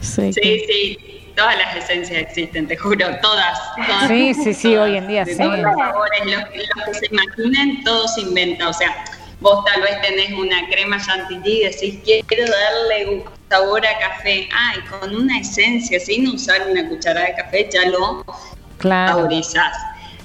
[0.00, 3.58] Sí, Sí, sí, todas las esencias existen, te juro, todas.
[3.86, 5.42] todas Sí, sí, sí, hoy en día de sí.
[5.42, 6.42] todos los sabores, los,
[6.76, 8.68] los que se imaginen, todo se inventa.
[8.68, 9.04] O sea,
[9.40, 14.48] vos tal vez tenés una crema chantilly y decís, quiero darle un sabor a café.
[14.52, 18.24] Ay, con una esencia, sin usar una cucharada de café, ya lo
[18.78, 19.12] Claro.
[19.14, 19.76] saborizás.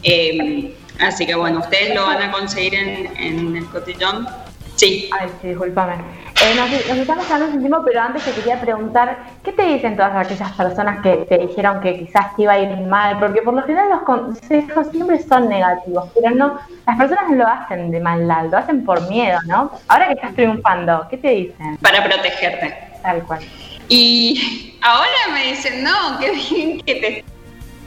[0.03, 4.27] Eh, así que bueno, ustedes lo van a conseguir en, en el cotillón.
[4.75, 5.09] Sí.
[5.19, 5.95] Ay, sí, discúlpame.
[6.39, 9.95] Eh, nos, nos estamos quedando sin tiempo, pero antes te quería preguntar, ¿qué te dicen
[9.95, 13.17] todas aquellas personas que te dijeron que quizás te iba a ir mal?
[13.17, 17.47] Porque por lo general los consejos siempre son negativos, pero no, las personas no lo
[17.47, 19.71] hacen de maldad, lo hacen por miedo, ¿no?
[19.87, 21.77] Ahora que estás triunfando, ¿qué te dicen?
[21.77, 22.77] Para protegerte.
[23.01, 23.39] Tal cual.
[23.89, 27.36] Y ahora me dicen, no, qué bien que te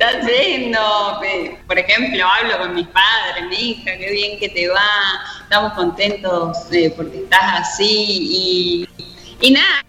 [0.01, 1.19] estás yendo.
[1.21, 5.21] Me- Por ejemplo, hablo con mis padres, mi hija, qué bien que te va.
[5.43, 8.87] Estamos contentos eh, porque estás así.
[9.41, 9.85] Y, nada,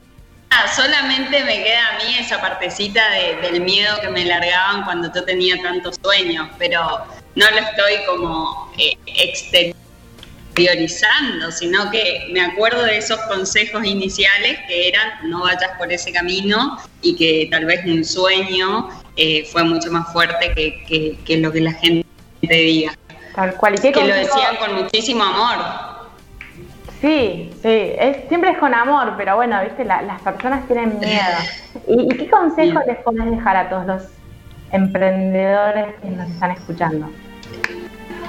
[0.76, 5.24] solamente me queda a mí esa partecita de- del miedo que me largaban cuando yo
[5.24, 12.97] tenía tantos sueños, pero no lo estoy como eh, exteriorizando, sino que me acuerdo de
[12.97, 18.04] esos consejos iniciales que eran no vayas por ese camino y que tal vez un
[18.04, 18.89] sueño
[19.24, 22.06] eh, fue mucho más fuerte que, que- que lo que la gente
[22.42, 22.94] diga.
[23.36, 23.76] Tal cual.
[23.76, 25.58] ¿Y qué Que lo decían con muchísimo amor.
[27.02, 31.38] Sí, sí, es, siempre es con amor, pero bueno, viste, La- las personas tienen miedo.
[31.88, 34.04] ¿Y, y qué consejo les podés dejar a todos los
[34.72, 37.10] emprendedores que nos están escuchando?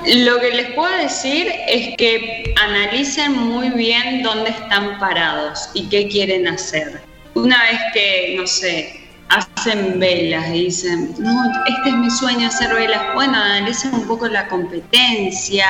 [0.06, 6.08] Lo que les puedo decir es que analicen muy bien dónde están parados y qué
[6.08, 7.00] quieren hacer.
[7.34, 9.01] Una vez que, no sé,
[9.32, 14.28] hacen velas y dicen, no, este es mi sueño hacer velas, bueno, analicen un poco
[14.28, 15.66] la competencia,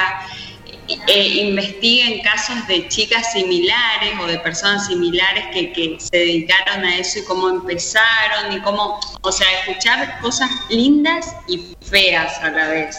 [1.07, 6.99] eh, investiguen casos de chicas similares o de personas similares que, que se dedicaron a
[6.99, 12.69] eso y cómo empezaron y cómo, o sea, escuchar cosas lindas y feas a la
[12.69, 12.97] vez.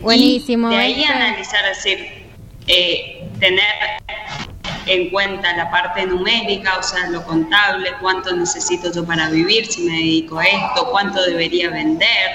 [0.00, 2.24] Buenísimo, Y de ahí analizar, decir,
[2.66, 3.62] eh, tener
[4.88, 9.82] en cuenta la parte numérica, o sea, lo contable, cuánto necesito yo para vivir si
[9.82, 12.30] me dedico a esto, cuánto debería vender,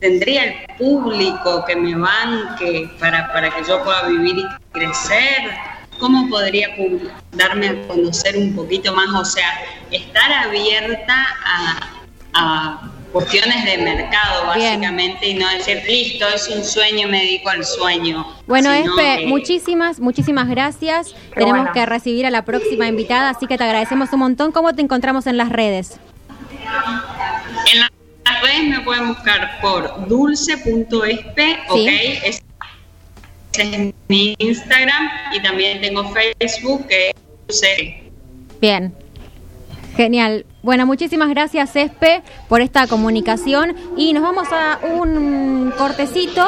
[0.00, 5.50] tendría el público que me banque para, para que yo pueda vivir y crecer,
[5.98, 6.68] cómo podría
[7.32, 9.48] darme a conocer un poquito más, o sea,
[9.90, 11.26] estar abierta
[12.34, 14.80] a cuestiones de mercado, Bien.
[14.80, 18.26] básicamente, y no decir, listo, es un sueño, me dedico al sueño.
[18.46, 21.14] Bueno, sino Espe, que- muchísimas, muchísimas gracias.
[21.32, 21.72] Tenemos bueno.
[21.72, 24.50] que recibir a la próxima invitada, así que te agradecemos un montón.
[24.52, 25.98] ¿Cómo te encontramos en las redes?
[27.72, 27.90] En la-
[28.24, 31.78] las redes me pueden buscar por dulce.espe, ok,
[32.24, 32.42] es,
[33.58, 37.14] es mi Instagram y también tengo Facebook que es
[37.46, 38.02] dulce.
[38.60, 38.92] Bien.
[39.96, 40.44] Genial.
[40.62, 43.74] Bueno, muchísimas gracias, Espe, por esta comunicación.
[43.96, 46.42] Y nos vamos a un cortecito,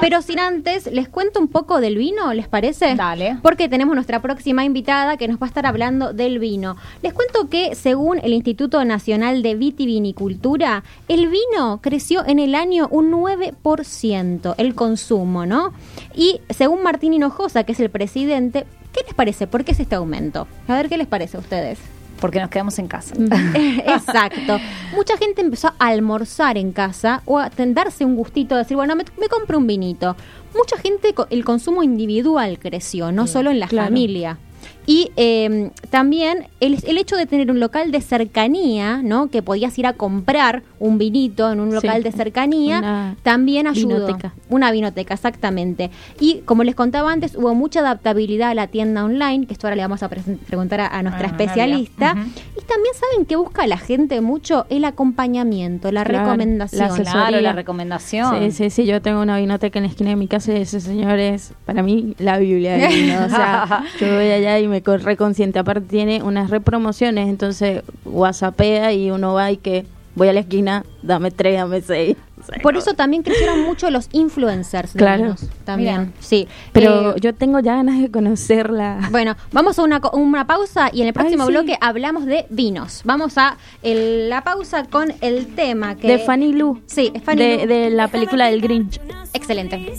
[0.00, 2.94] pero sin antes, les cuento un poco del vino, ¿les parece?
[2.94, 3.38] Dale.
[3.42, 6.76] Porque tenemos nuestra próxima invitada que nos va a estar hablando del vino.
[7.02, 12.88] Les cuento que, según el Instituto Nacional de Vitivinicultura, el vino creció en el año
[12.90, 15.74] un 9%, el consumo, ¿no?
[16.14, 19.46] Y según Martín Hinojosa, que es el presidente, ¿qué les parece?
[19.46, 20.48] ¿Por qué es este aumento?
[20.66, 21.78] A ver, ¿qué les parece a ustedes?
[22.20, 23.14] Porque nos quedamos en casa.
[23.54, 24.58] Exacto.
[24.94, 28.96] Mucha gente empezó a almorzar en casa o a darse un gustito de decir, bueno,
[28.96, 30.16] me, me compro un vinito.
[30.56, 33.88] Mucha gente, el consumo individual creció, no solo en la claro.
[33.88, 34.38] familia.
[34.86, 39.28] Y eh, también el, el hecho de tener un local de cercanía, ¿no?
[39.28, 41.74] Que podías ir a comprar un vinito en un Sí.
[41.74, 43.96] local de cercanía, Una también ayudó.
[44.06, 44.34] vinoteca.
[44.48, 45.90] Una vinoteca, exactamente.
[46.20, 49.76] Y como les contaba antes, hubo mucha adaptabilidad a la tienda online, que esto ahora
[49.76, 52.12] le vamos a preguntar a, a nuestra Ah, especialista.
[52.56, 56.78] Y también saben que busca la gente mucho el acompañamiento, la Claro, recomendación.
[56.80, 57.12] la asesoría.
[57.12, 58.40] Claro, la recomendación.
[58.44, 60.80] Sí, sí, sí, yo tengo una vinoteca en la esquina de mi casa y ese
[60.80, 63.24] señor es, para mí, la Biblia del vino.
[63.26, 65.58] O sea, yo voy allá y me co- reconsciente.
[65.58, 70.84] Aparte tiene unas repromociones, entonces whatsappea y uno va y que voy a la esquina,
[71.02, 72.16] dame tres, dame seis.
[72.62, 74.92] Por eso también crecieron mucho los influencers.
[74.92, 75.22] de Claro.
[75.24, 76.12] vinos, También, Mira.
[76.20, 76.46] sí.
[76.72, 79.08] Pero Eh, yo tengo ya ganas de conocerla.
[79.10, 81.50] Bueno, vamos a una, una pausa y en el próximo sí.
[81.52, 83.00] bloque hablamos de vinos.
[83.04, 86.06] Vamos a el- la pausa con el tema que...
[86.08, 86.80] de Fanny Lu.
[86.86, 87.66] Sí, es Fanny de, Lu.
[87.66, 89.00] de la película del Grinch.
[89.32, 89.92] Excelente.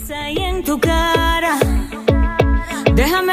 [2.94, 3.32] Déjame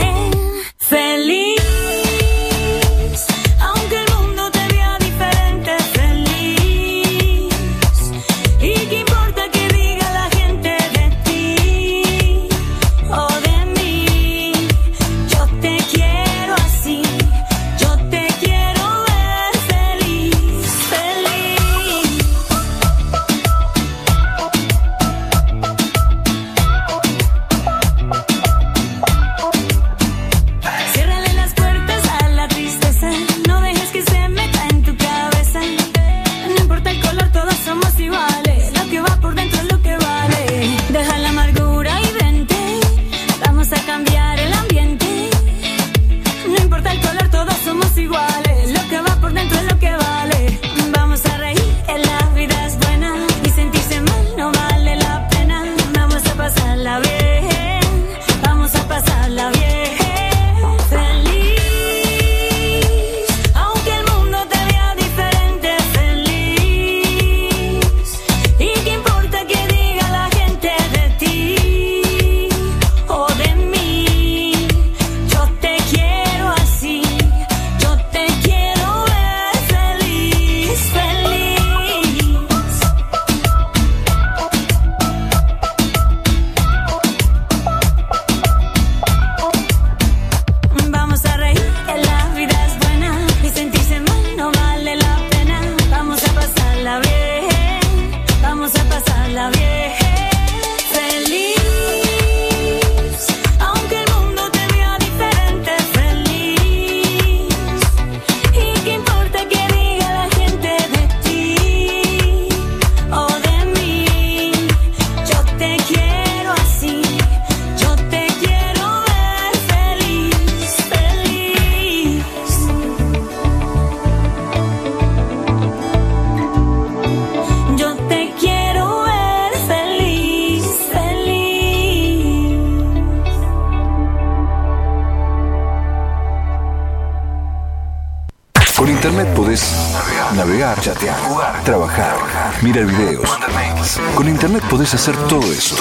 [145.01, 145.75] Hacer todo eso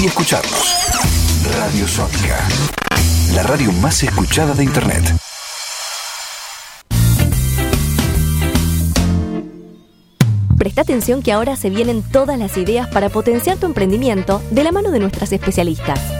[0.00, 0.76] y escucharnos.
[1.58, 2.46] Radio Sónica.
[3.34, 5.02] La radio más escuchada de internet.
[10.56, 14.70] Presta atención que ahora se vienen todas las ideas para potenciar tu emprendimiento de la
[14.70, 16.19] mano de nuestras especialistas.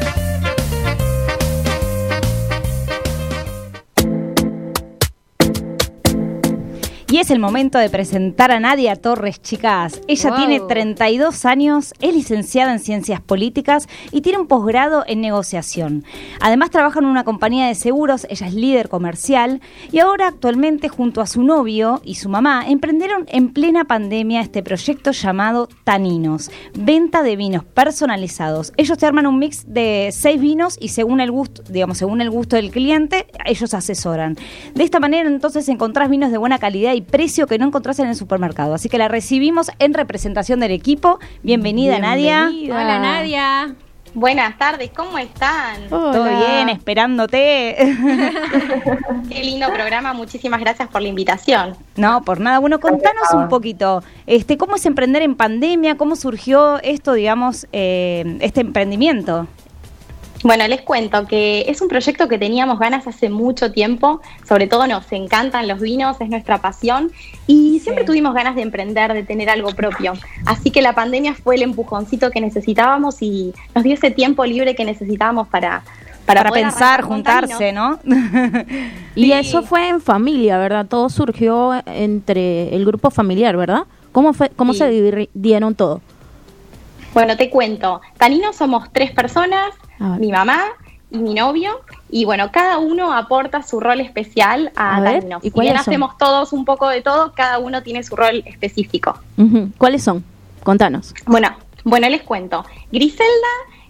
[7.20, 10.00] Es el momento de presentar a Nadia Torres, chicas.
[10.08, 10.38] Ella Wow.
[10.38, 16.04] tiene 32 años, es licenciada en Ciencias Políticas y tiene un posgrado en negociación.
[16.40, 19.60] Además trabaja en una compañía de seguros, ella es líder comercial
[19.92, 24.62] y ahora actualmente junto a su novio y su mamá emprendieron en plena pandemia este
[24.62, 28.72] proyecto llamado Taninos, venta de vinos personalizados.
[28.78, 32.30] Ellos te arman un mix de seis vinos y según el gusto, digamos, según el
[32.30, 34.38] gusto del cliente, ellos asesoran.
[34.74, 38.08] De esta manera entonces encontrás vinos de buena calidad y precio que no encontrás en
[38.08, 38.74] el supermercado.
[38.74, 41.18] Así que la recibimos en representación del equipo.
[41.42, 42.46] Bienvenida, Nadia.
[42.46, 42.74] Bienvenida.
[42.74, 43.76] Hola Nadia.
[44.12, 45.88] Buenas tardes, ¿cómo están?
[45.88, 47.76] Todo bien, esperándote.
[49.30, 51.76] Qué lindo programa, muchísimas gracias por la invitación.
[51.94, 52.58] No, por nada.
[52.58, 55.96] Bueno, contanos un poquito, este, ¿cómo es emprender en pandemia?
[55.96, 59.46] ¿Cómo surgió esto, digamos, eh, este emprendimiento?
[60.42, 64.86] Bueno, les cuento que es un proyecto que teníamos ganas hace mucho tiempo, sobre todo
[64.86, 67.12] nos encantan los vinos, es nuestra pasión
[67.46, 70.14] y siempre tuvimos ganas de emprender, de tener algo propio.
[70.46, 74.74] Así que la pandemia fue el empujoncito que necesitábamos y nos dio ese tiempo libre
[74.74, 75.82] que necesitábamos para...
[76.26, 77.98] Para, poder pensar, juntarse, ¿no?
[79.16, 79.32] Y Sí.
[79.32, 80.86] eso fue en familia, ¿verdad?
[80.86, 83.82] Todo surgió entre el grupo familiar, ¿verdad?
[84.12, 84.78] ¿Cómo fue, cómo Sí.
[84.78, 86.00] se dividieron todo?
[87.14, 88.00] Bueno, te cuento.
[88.18, 89.74] Tanino somos tres personas,
[90.18, 90.62] mi mamá
[91.10, 91.80] y mi novio.
[92.08, 95.38] Y bueno, cada uno aporta su rol especial a, A ver, Tanino.
[95.42, 95.80] ¿y Si bien son?
[95.80, 99.18] hacemos todos un poco de todo, cada uno tiene su rol específico.
[99.36, 99.70] Ujú.
[99.78, 100.24] ¿Cuáles son?
[100.62, 101.14] Contanos.
[101.26, 101.50] Bueno,
[101.84, 102.64] bueno, les cuento.
[102.92, 103.24] Griselda,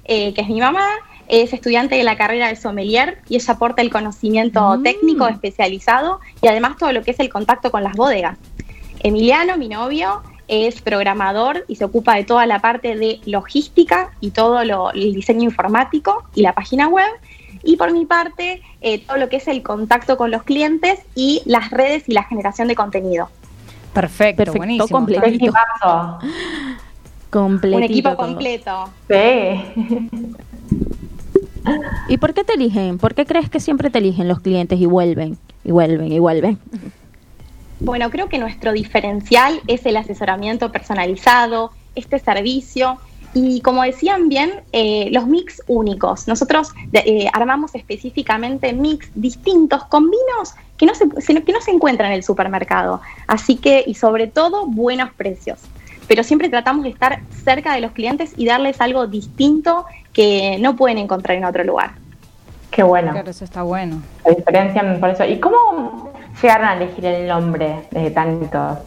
[0.04, 0.86] eh, que es mi mamá,
[1.28, 4.82] es estudiante de la carrera de sommelier y ella aporta el conocimiento Mm.
[4.82, 8.38] técnico especializado y además todo lo que es el contacto con las bodegas.
[9.02, 14.32] Emiliano, mi novio, es programador y se ocupa de toda la parte de logística y
[14.32, 17.08] todo lo, el diseño informático y la página web.
[17.62, 21.42] Y por mi parte, eh, todo lo que es el contacto con los clientes y
[21.44, 23.28] las redes y la generación de contenido.
[23.94, 24.88] Perfecto, Perfecto, buenísimo.
[24.88, 25.26] Completito
[27.76, 28.16] Un equipo todo.
[28.16, 28.90] completo.
[29.08, 30.08] Sí.
[32.08, 32.98] ¿Y por qué te eligen?
[32.98, 35.38] ¿Por qué crees que siempre te eligen los clientes y vuelven?
[35.62, 36.58] Y vuelven, y vuelven.
[37.80, 42.98] Bueno, creo que nuestro diferencial es el asesoramiento personalizado, este servicio
[43.32, 46.26] y como decían bien, eh, los mix únicos.
[46.28, 51.70] Nosotros de- eh, armamos específicamente mix distintos con vinos que no, se, que no se
[51.70, 53.00] encuentran en el supermercado.
[53.26, 55.60] Así que, y sobre todo, buenos precios.
[56.08, 60.74] Pero siempre tratamos de estar cerca de los clientes y darles algo distinto que no
[60.74, 61.92] pueden encontrar en otro lugar.
[62.70, 63.12] Qué bueno.
[63.12, 64.02] Claro, eso está bueno.
[64.24, 65.24] Se diferencian por eso.
[65.24, 66.09] ¿Y cómo
[66.40, 68.78] llegaron a elegir el nombre de Tanitos?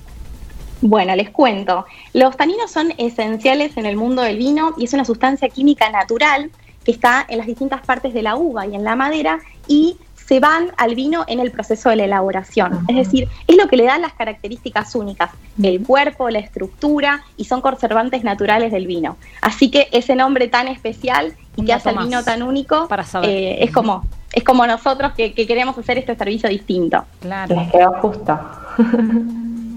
[0.81, 1.85] Bueno, les cuento.
[2.13, 6.51] Los taninos son esenciales en el mundo del vino y es una sustancia química natural
[6.83, 10.39] que está en las distintas partes de la uva y en la madera y se
[10.39, 12.85] van al vino en el proceso de la elaboración.
[12.87, 15.31] Es decir, es lo que le da las características únicas,
[15.61, 19.17] el cuerpo, la estructura y son conservantes naturales del vino.
[19.41, 23.29] Así que ese nombre tan especial y que hace el vino tan único para saber.
[23.29, 24.03] eh, es como
[24.33, 27.05] es como nosotros que, que queremos hacer este servicio distinto.
[27.21, 27.55] Claro.
[27.55, 28.39] Les quedó justo.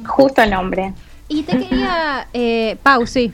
[0.06, 0.92] Justo el nombre.
[1.28, 3.32] Y te quería, eh, Pau, sí.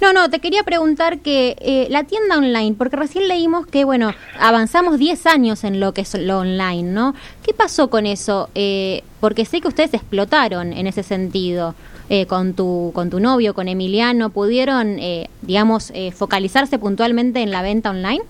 [0.00, 4.12] No, no, te quería preguntar que eh, la tienda online, porque recién leímos que, bueno,
[4.38, 7.14] avanzamos 10 años en lo que es lo online, ¿no?
[7.42, 8.48] ¿Qué pasó con eso?
[8.54, 11.74] Eh, porque sé que ustedes explotaron en ese sentido.
[12.12, 17.52] Eh, con tu con tu novio, con Emiliano, ¿pudieron, eh, digamos, eh, focalizarse puntualmente en
[17.52, 18.22] la venta online?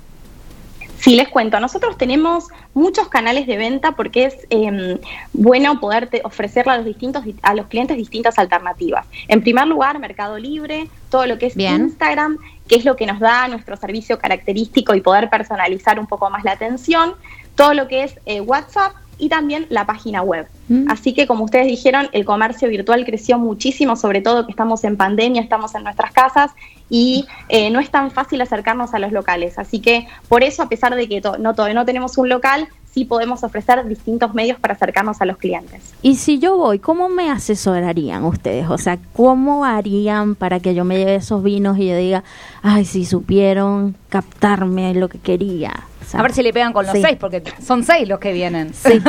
[1.00, 1.58] Sí, les cuento.
[1.60, 5.00] Nosotros tenemos muchos canales de venta porque es eh,
[5.32, 9.06] bueno poder ofrecerle a los distintos a los clientes distintas alternativas.
[9.26, 11.80] En primer lugar, Mercado Libre, todo lo que es Bien.
[11.80, 12.36] Instagram,
[12.68, 16.44] que es lo que nos da nuestro servicio característico y poder personalizar un poco más
[16.44, 17.14] la atención,
[17.54, 20.46] todo lo que es eh, WhatsApp y también la página web.
[20.68, 20.90] Mm.
[20.90, 24.96] Así que, como ustedes dijeron, el comercio virtual creció muchísimo, sobre todo que estamos en
[24.96, 26.50] pandemia, estamos en nuestras casas
[26.88, 29.58] y eh, no es tan fácil acercarnos a los locales.
[29.58, 33.04] Así que, por eso, a pesar de que to- no, no tenemos un local, sí
[33.04, 35.92] podemos ofrecer distintos medios para acercarnos a los clientes.
[36.02, 38.68] Y si yo voy, ¿cómo me asesorarían ustedes?
[38.68, 42.24] O sea, ¿cómo harían para que yo me lleve esos vinos y yo diga,
[42.62, 45.72] ay, si supieron captarme lo que quería?
[46.02, 47.02] O sea, A ver si le pegan con los sí.
[47.02, 48.74] seis, porque son seis los que vienen.
[48.74, 49.00] Sí.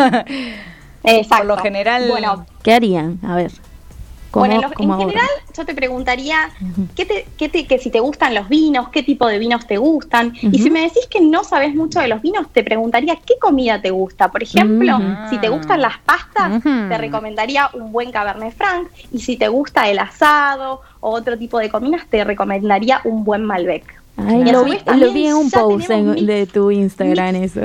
[1.03, 1.37] Exacto.
[1.37, 3.19] Por lo general- Bueno, ¿Qué harían?
[3.23, 3.51] A ver.
[4.31, 6.49] ¿Cómo- bueno, en, general yo te preguntaría
[6.95, 9.77] ¿qué te, qué te- que si te gustan los vinos, qué tipo de vinos te
[9.77, 10.33] gustan.
[10.41, 13.81] Y si me decís que no sabes mucho de los vinos, te preguntaría qué comida
[13.81, 14.31] te gusta.
[14.31, 14.97] Por ejemplo,
[15.29, 18.87] si te gustan las pastas, te recomendaría un buen Cabernet Franc.
[19.11, 23.43] Y si te gusta el asado o otro tipo de comidas, te recomendaría un buen
[23.43, 24.00] Malbec.
[24.17, 27.35] Ay, lo vi, vez lo también vi en un post en- mix- de tu Instagram
[27.35, 27.61] eso.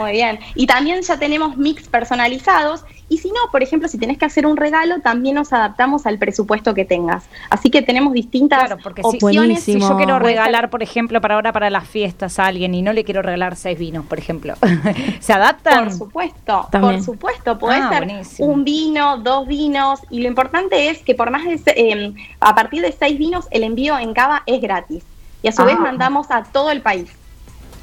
[0.00, 0.38] Muy bien.
[0.54, 2.84] Y también ya tenemos mix personalizados.
[3.08, 6.18] Y si no, por ejemplo, si tenés que hacer un regalo, también nos adaptamos al
[6.18, 7.24] presupuesto que tengas.
[7.50, 9.62] Así que tenemos distintas Claro, porque si, opciones.
[9.62, 12.92] si yo quiero regalar, por ejemplo, para ahora para las fiestas a alguien y no
[12.92, 14.54] le quiero regalar seis vinos, por ejemplo,
[15.20, 15.84] ¿se adaptan?
[15.84, 16.94] Por supuesto, También.
[16.96, 18.48] por supuesto, puede Ah, ser buenísimo.
[18.48, 22.54] un vino, dos vinos, y lo importante es que por más de, se- eh, a
[22.54, 25.04] partir de seis vinos, el envío en Cava es gratis.
[25.44, 25.66] Y a su Ah.
[25.66, 27.10] vez mandamos a todo el país.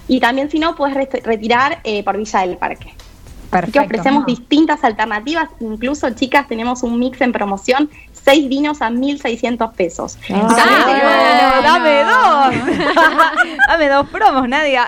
[0.08, 2.88] Y también si no, puedes retirar eh, por Villa del Parque.
[2.88, 3.82] Así que Perfecto.
[3.82, 10.18] ofrecemos distintas alternativas, incluso chicas tenemos un mix en promoción, seis vinos a 1.600 pesos.
[10.34, 13.58] Ah, Ah, tenemos bueno, dame dos.
[13.68, 14.86] dame dos promos, Nadia.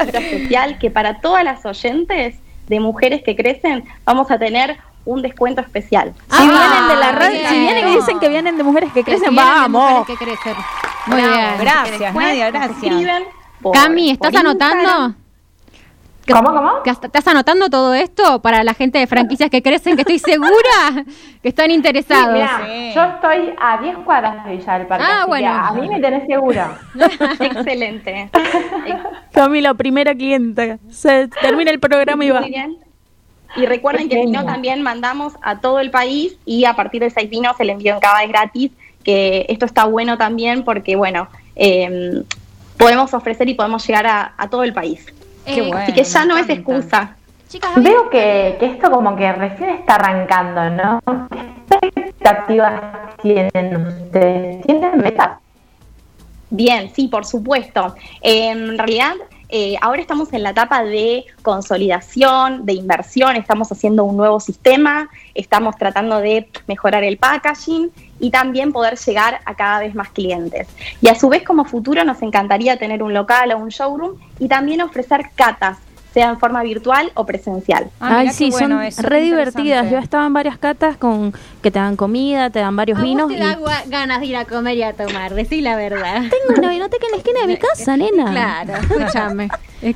[0.00, 2.36] especial que para todas las oyentes
[2.66, 6.14] de mujeres que crecen vamos a tener un descuento especial.
[6.30, 9.00] Si vienen de la Ah, radio, si vienen y dicen que vienen de mujeres que
[9.00, 9.90] Que crecen, si vienen de vamos.
[9.98, 10.54] mujeres que crecen.
[11.06, 11.48] Muy Bravo, bien.
[11.60, 12.76] Gracias, Nadia, gracias.
[12.82, 13.24] escriben
[13.60, 14.76] por- Cami, ¿estás anotando?
[14.82, 15.16] Instagram.
[16.24, 16.72] ¿Que- ¿Cómo, cómo?
[16.84, 19.96] ¿Estás anotando todo esto para la gente de franquicias que crecen?
[19.96, 21.04] Que estoy segura
[21.42, 22.32] que están Sí, interesados.
[22.34, 22.92] mirá, Sí.
[22.94, 25.04] yo estoy a 10 cuadras de Villa del Parque.
[25.04, 25.48] Ah, así que bueno.
[25.52, 26.78] A mí me tenés segura.
[27.40, 28.30] Excelente.
[29.32, 30.78] Camila, primera clienta.
[30.90, 32.40] Se termina el programa y va.
[32.42, 32.76] Muy bien.
[33.56, 37.10] Y recuerden que si no, también mandamos a todo el país y a partir de
[37.10, 38.70] seis vinos el envío en Cava es gratis,
[39.02, 42.22] que esto está bueno también porque, bueno, eh,
[42.78, 45.04] podemos ofrecer y podemos llegar a, a todo el país.
[45.44, 45.76] Qué Eh, bueno.
[45.78, 47.16] Así que ya no es excusa.
[47.48, 51.00] Chicas, Veo que, que esto como que recién está arrancando, ¿no?
[51.68, 52.80] ¿Qué expectativas
[53.22, 54.64] tienen ustedes?
[54.66, 55.38] ¿Tienen metas?
[56.48, 57.94] Bien, sí, por supuesto.
[58.20, 59.14] Eh, en realidad,
[59.54, 65.10] eh, ahora estamos en la etapa de consolidación, de inversión, estamos haciendo un nuevo sistema,
[65.34, 70.68] estamos tratando de mejorar el packaging y también poder llegar a cada vez más clientes.
[71.02, 74.48] Y a su vez, como futuro, nos encantaría tener un local o un showroom y
[74.48, 75.76] también ofrecer catas,
[76.12, 77.90] sea en forma virtual o presencial.
[78.00, 79.90] Ah, Ay, sí, bueno son eso, re divertidas.
[79.90, 81.32] Yo estaba en varias catas con
[81.62, 83.28] que te dan comida, te dan varios a vos vinos.
[83.28, 86.22] te y- da gua- ganas de ir a comer y a tomar, decí la verdad.
[86.22, 88.30] Tengo una vinoteca en la esquina de mi casa, nena.
[88.30, 89.48] Claro, escúchame.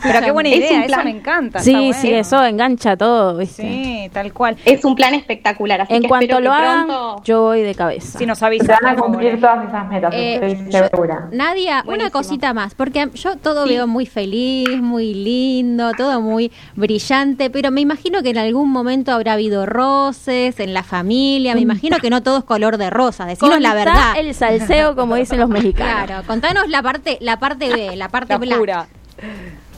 [0.02, 1.58] Pero qué buena Es idea, un eso me encanta.
[1.60, 3.62] Sí, sí, eso engancha todo, ¿viste?
[3.62, 4.56] Sí, tal cual.
[4.64, 7.22] Es un plan espectacular, así En que cuanto espero lo que hagan, pronto...
[7.24, 8.18] yo voy de cabeza.
[8.18, 8.78] Si nos Se avisa.
[8.82, 11.28] van a cumplir todas esas metas, Eh, estoy yo- segura.
[11.32, 13.74] Nadia, una cosita más, porque yo todo Sí.
[13.74, 19.12] veo muy feliz, muy lindo, todo muy brillante, pero me imagino que en algún momento
[19.12, 23.24] habrá habido roces en la familia, me imagino que no todo es color de rosa,
[23.26, 24.14] decinos la verdad.
[24.18, 26.06] el salseo, como dicen los mexicanos.
[26.06, 28.86] Claro, contanos la parte, la parte B, la parte La blanca.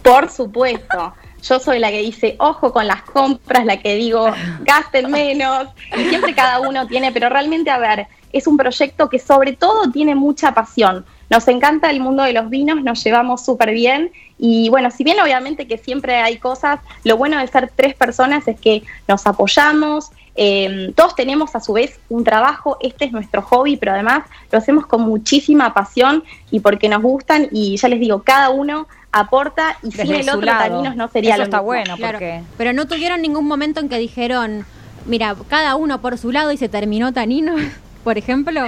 [0.02, 1.14] Por supuesto.
[1.42, 4.26] Yo soy la que dice, ojo con las compras, la que digo,
[4.60, 5.68] gasten menos.
[5.96, 9.90] Y siempre cada uno tiene, pero realmente, a ver, es un proyecto que sobre todo
[9.90, 11.04] tiene mucha pasión.
[11.30, 14.10] Nos encanta el mundo de los vinos, nos llevamos súper bien.
[14.38, 18.48] Y bueno, si bien obviamente que siempre hay cosas, lo bueno de ser tres personas
[18.48, 20.10] es que nos apoyamos,
[20.40, 24.22] eh, todos tenemos a su vez un trabajo, este es nuestro hobby, pero además
[24.52, 26.22] lo hacemos con muchísima pasión
[26.52, 30.24] y porque nos gustan y ya les digo, cada uno aporta y sin Desde el
[30.26, 30.60] su otro lado.
[30.60, 31.66] Taninos no sería Eso lo está mismo.
[31.66, 32.42] bueno, Claro, porque...
[32.56, 34.64] pero no tuvieron ningún momento en que dijeron,
[35.06, 37.56] mira, cada uno por su lado y se terminó Tanino,
[38.04, 38.60] por ejemplo.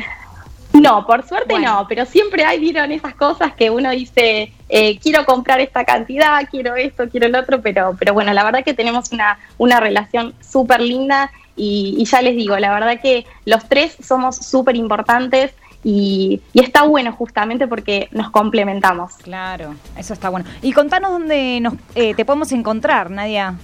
[0.73, 1.83] No, por suerte Bueno.
[1.83, 6.43] no, pero siempre hay, vieron esas cosas que uno dice, eh, quiero comprar esta cantidad,
[6.51, 10.35] quiero esto, quiero el otro, pero, pero bueno, la verdad que tenemos una, una relación
[10.41, 15.53] súper linda y, y ya les digo, la verdad que los tres somos súper importantes
[15.83, 19.15] y, y está bueno justamente porque nos complementamos.
[19.15, 20.47] Claro, eso está bueno.
[20.63, 23.57] Y contanos dónde nos, eh, te podemos encontrar, Nadia.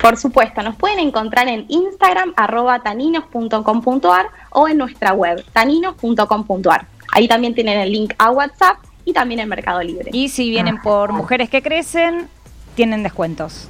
[0.00, 6.86] Por supuesto, nos pueden encontrar en Instagram, arroba taninos.com.ar o en nuestra web, taninos.com.ar.
[7.12, 10.10] Ahí también tienen el link a WhatsApp y también en Mercado Libre.
[10.12, 12.28] Y si vienen por mujeres que crecen,
[12.76, 13.68] tienen descuentos.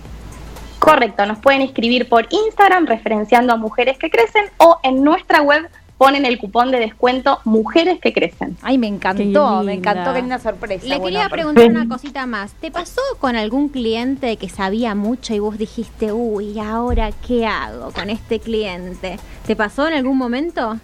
[0.88, 5.68] Correcto, nos pueden escribir por Instagram referenciando a Mujeres que Crecen o en nuestra web
[5.98, 8.56] ponen el cupón de descuento Mujeres que Crecen.
[8.62, 10.86] Ay, me encantó, me encantó, qué linda sorpresa.
[10.86, 12.52] Le Bueno, quería preguntar una cosita más.
[12.54, 17.90] ¿Te pasó con algún cliente que sabía mucho y vos dijiste, uy, ahora qué hago
[17.90, 19.18] con este cliente?
[19.46, 20.78] ¿Te pasó en algún momento?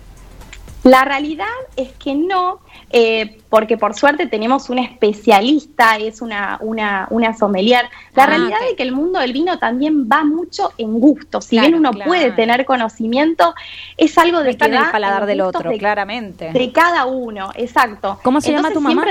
[0.85, 2.61] La realidad es que no,
[2.91, 7.87] eh, porque por suerte tenemos un especialista, es una, una, una sommelier.
[8.15, 11.41] La Ah, realidad es que el mundo del vino también va mucho en gusto.
[11.41, 12.09] Si Claro, bien uno claro.
[12.11, 13.55] puede tener conocimiento,
[13.97, 16.53] es algo de Está que en el paladar del otro, de- claramente.
[16.53, 18.21] de cada uno, exacto.
[18.23, 19.07] ¿Cómo se llama tu mamá?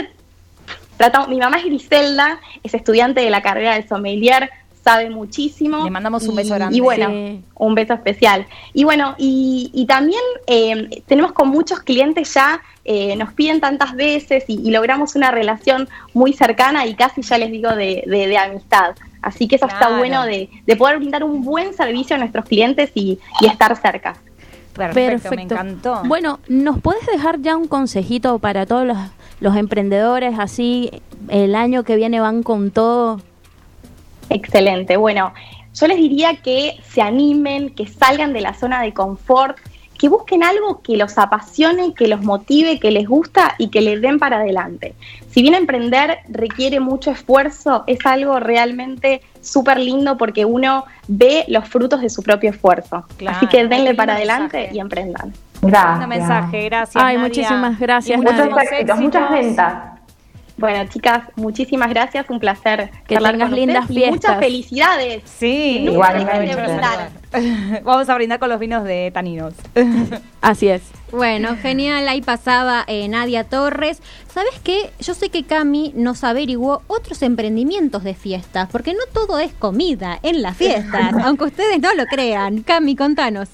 [0.98, 4.50] tratamos- mi mamá es Griselda, es estudiante de la carrera de sommelier,
[4.84, 5.84] sabe muchísimo.
[5.84, 6.76] Le mandamos un y- beso grande.
[6.76, 7.42] Y bueno, Sí.
[7.56, 8.46] un beso especial.
[8.74, 13.96] Y bueno, y, y también eh, tenemos con muchos clientes ya, eh, nos piden tantas
[13.96, 18.28] veces y, y logramos una relación muy cercana y casi ya les digo de, de-
[18.28, 18.96] de amistad.
[19.22, 22.92] Así que eso está bueno de, de poder brindar un buen servicio a nuestros clientes
[22.94, 24.18] y, y estar cerca.
[24.74, 26.02] Perfecto, me encantó.
[26.06, 28.98] Bueno, ¿nos puedes dejar ya un consejito para todos los,
[29.40, 30.90] los emprendedores así
[31.30, 33.22] el año que viene van con todo?
[34.34, 34.98] Excelente.
[34.98, 35.34] Bueno,
[35.74, 39.58] yo les diría que se animen, que salgan de la zona de confort,
[39.98, 44.02] que busquen algo que los apasione, que los motive, que les gusta y que les
[44.02, 44.96] den para adelante.
[45.30, 51.68] Si bien emprender requiere mucho esfuerzo, es algo realmente súper lindo porque uno ve los
[51.70, 53.06] frutos de su propio esfuerzo.
[53.18, 54.76] Claro, Así que denle para adelante mensaje.
[54.76, 55.34] y emprendan.
[55.62, 55.92] Gracias.
[56.00, 57.04] Lindo mensaje, gracias.
[57.04, 57.28] Ay, Nadia.
[57.30, 59.93] muchísimas gracias, Y Muchos éxitos, muchas ventas.
[60.64, 64.40] Bueno, chicas, muchísimas gracias, un placer Que tengas lindas y muchas fiestas.
[64.40, 65.24] felicidades.
[65.26, 66.56] Sí, Igualmente.
[67.84, 69.56] Vamos a brindar con los vinos de Taninos.
[70.42, 70.84] Así es.
[71.12, 74.02] Bueno, genial, ahí pasaba eh, Nadia Torres.
[74.34, 74.92] ¿Sabes qué?
[75.02, 80.18] Yo sé que Cami nos averiguó otros emprendimientos de fiestas, porque no todo es comida
[80.24, 82.62] en las fiestas, aunque ustedes no lo crean.
[82.62, 83.50] Cami, contanos.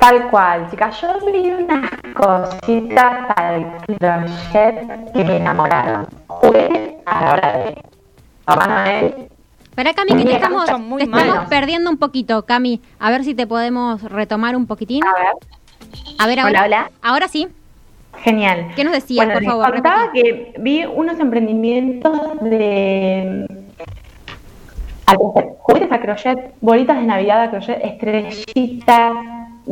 [0.00, 1.00] Tal cual, chicas.
[1.00, 6.06] Yo vi unas cositas al crochet que me enamoraron.
[6.26, 7.82] Jugué a la hora de
[8.44, 9.14] Papá Noel.
[9.74, 12.80] Para Cami, que te estamos, te estamos perdiendo un poquito, Cami.
[12.98, 15.02] A ver si te podemos retomar un poquitín.
[15.04, 15.32] A ver,
[16.18, 16.90] A ver, hola, ahora, hola.
[17.02, 17.48] ahora sí.
[18.22, 18.72] Genial.
[18.74, 19.72] ¿Qué nos decías, Bueno, por les favor?
[19.72, 20.22] contaba repetí.
[20.22, 23.46] que vi unos emprendimientos de
[25.06, 29.12] crochet, juguetes a crochet, bolitas de Navidad a crochet, estrellitas,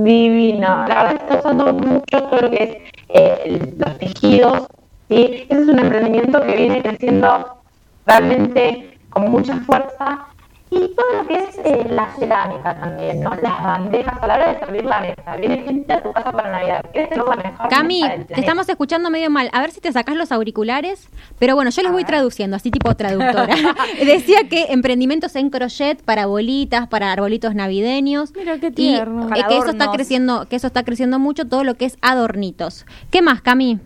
[0.04, 0.86] divino.
[0.86, 2.76] La verdad está usando mucho todo lo que es
[3.08, 4.68] eh, los tejidos.
[5.08, 5.46] ¿sí?
[5.48, 7.58] Ese es un emprendimiento que viene creciendo
[8.06, 10.27] realmente con mucha fuerza.
[10.70, 13.30] Y todo lo que es eh, la cerámica también, ¿no?
[13.42, 15.36] Las bandejas a la hora de servir la mesa.
[15.36, 16.84] Viene gente a tu casa para Navidad.
[16.92, 19.48] ¿Quieres tener la mejor Cami, te estamos escuchando medio mal.
[19.52, 21.08] A ver si te sacás los auriculares.
[21.38, 23.54] Pero bueno, yo les voy traduciendo, así tipo traductora.
[24.04, 28.32] Decía que emprendimientos en crochet para bolitas, para arbolitos navideños.
[28.34, 29.26] Mira qué Y tierno.
[29.26, 31.96] eh, Para que eso está creciendo, que eso está creciendo mucho, todo lo que es
[32.02, 32.84] adornitos.
[33.10, 33.78] ¿Qué más, Cami?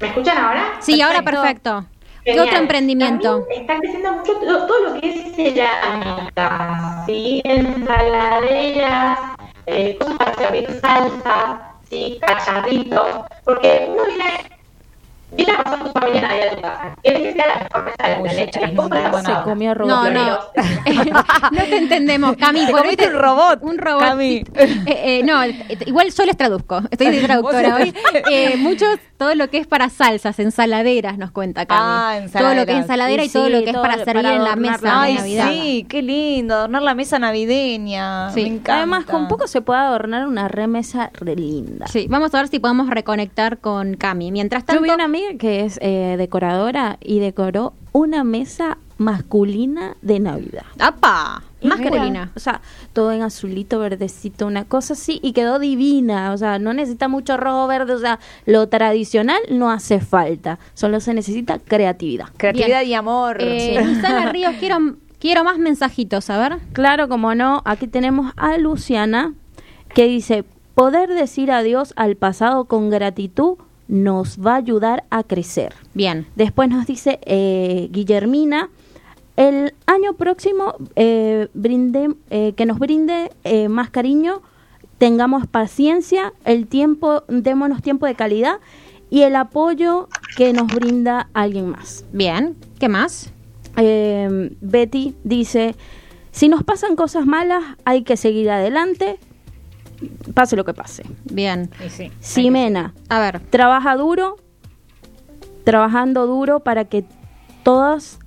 [0.00, 0.64] ¿Me escuchan ahora?
[0.80, 1.86] Sí, ahora perfecto.
[2.24, 2.46] ¿Qué Genial.
[2.48, 3.38] otro emprendimiento?
[3.40, 7.42] También está creciendo mucho todo, todo lo que es cerámica, ¿sí?
[7.44, 9.18] ensaladeras,
[9.66, 11.60] eh, cosas para servir salsa,
[11.90, 12.18] ¿sí?
[12.20, 13.06] cacharritos,
[13.44, 14.24] porque uno viene,
[15.32, 16.96] viene a pasar tu familia a tu casa.
[17.02, 18.16] Quiere que sea la mejor mesa
[18.68, 20.12] muy no buena Se comió No, robot.
[20.12, 20.38] no.
[21.52, 22.70] no te entendemos, Cami.
[22.70, 24.00] Comiste hoy un robot, Un robot.
[24.02, 24.44] Cami.
[24.54, 26.80] Eh, eh, no, eh, igual yo les traduzco.
[26.90, 27.94] Estoy de traductora hoy.
[28.30, 31.80] Eh, muchos, todo lo que es para salsas, ensaladeras, nos cuenta Cami.
[31.82, 32.82] Ah, Todo lo que es ensaladeras.
[32.82, 34.90] ensaladera y, Y todo sí, lo que es para servir para en la mesa la
[34.90, 35.50] de Ay, Navidad.
[35.52, 38.30] sí, qué lindo, adornar la mesa navideña.
[38.30, 38.42] Sí.
[38.42, 38.76] Me encanta.
[38.78, 41.86] Además, con poco se puede adornar una remesa re linda.
[41.86, 44.32] Sí, vamos a ver si podemos reconectar con Cami.
[44.32, 49.96] Mientras Yo tanto, vi una amiga que es eh, decoradora y decoró una mesa masculina
[50.02, 50.64] de Navidad.
[50.78, 51.42] ¡apa!
[51.64, 52.04] Masculina.
[52.04, 52.60] Mira, O sea,
[52.92, 56.32] todo en azulito, verdecito, una cosa así, y quedó divina.
[56.32, 60.58] O sea, no necesita mucho rojo verde, o sea, lo tradicional no hace falta.
[60.74, 62.28] Solo se necesita creatividad.
[62.36, 62.90] Creatividad Bien.
[62.90, 63.38] y amor.
[63.40, 63.80] Eh,
[64.32, 66.58] Ríos, quiero, quiero más mensajitos, a ver.
[66.72, 69.34] Claro, como no, aquí tenemos a Luciana
[69.94, 70.44] que dice,
[70.74, 73.56] poder decir adiós al pasado con gratitud
[73.88, 75.74] nos va a ayudar a crecer.
[75.94, 76.26] Bien.
[76.36, 78.70] Después nos dice eh, Guillermina,
[79.36, 84.42] el año próximo eh, brinde, eh, que nos brinde eh, más cariño,
[84.98, 88.60] tengamos paciencia, el tiempo, démonos tiempo de calidad
[89.10, 92.04] y el apoyo que nos brinda alguien más.
[92.12, 92.56] Bien.
[92.78, 93.32] ¿Qué más?
[93.76, 95.74] Eh, Betty dice,
[96.30, 99.18] si nos pasan cosas malas, hay que seguir adelante,
[100.32, 101.04] pase lo que pase.
[101.24, 101.70] Bien.
[101.88, 102.10] Sí.
[102.20, 103.40] Ximena, A ver.
[103.50, 104.36] trabaja duro,
[105.64, 107.04] trabajando duro para que
[107.62, 108.18] todas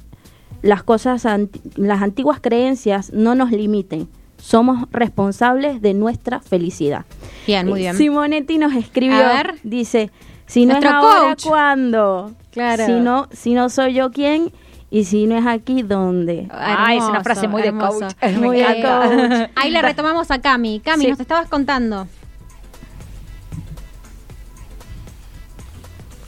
[0.61, 4.07] las cosas, anti- las antiguas creencias no nos limiten.
[4.37, 7.05] Somos responsables de nuestra felicidad.
[7.47, 7.95] Bien, muy bien.
[7.97, 9.55] Simonetti nos escribió, A ver.
[9.63, 10.11] dice,
[10.45, 11.45] si no es ahora, coach.
[11.47, 12.31] ¿cuándo?
[12.51, 12.85] Claro.
[12.85, 14.51] Si no, si no soy yo, ¿quién?
[14.89, 16.47] Y si no es aquí, ¿dónde?
[16.51, 18.13] Ay, es una frase muy de coach.
[18.39, 19.49] Muy de coach.
[19.55, 20.79] Ahí le retomamos a Cami.
[20.79, 21.09] Cami, Sí.
[21.11, 22.07] nos estabas contando.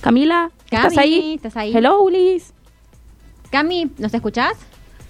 [0.02, 1.34] Camila, ¿estás ahí?
[1.36, 1.76] ¿estás ahí?
[1.76, 2.54] Hello, Liz.
[3.52, 4.54] Cami, ¿nos escuchás?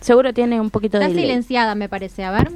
[0.01, 1.27] Seguro tiene un poquito Está de delay.
[1.27, 2.23] silenciada, me parece.
[2.23, 2.51] A ver.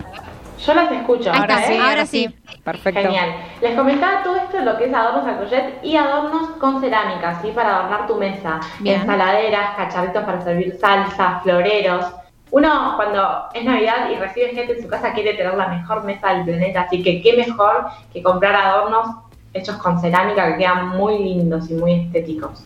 [0.65, 1.29] Yo las escucho.
[1.31, 1.79] Ahí está, ¿eh?
[1.79, 2.33] ahora sí.
[2.63, 3.01] Perfecto.
[3.01, 3.35] Genial.
[3.61, 7.51] Les comentaba todo esto lo que es adornos al crochet y adornos con cerámica, ¿sí?
[7.53, 8.61] Para adornar tu mesa.
[8.79, 9.01] Bien.
[9.01, 12.05] Ensaladeras, cacharritos para servir salsa, floreros.
[12.51, 16.33] Uno cuando es Navidad y recibe gente en su casa quiere tener la mejor mesa
[16.33, 19.07] del planeta, así que qué mejor que comprar adornos
[19.53, 22.63] hechos con cerámica que quedan muy lindos y muy estéticos.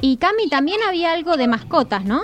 [0.00, 2.22] Y Cami, también había algo de mascotas, ¿no?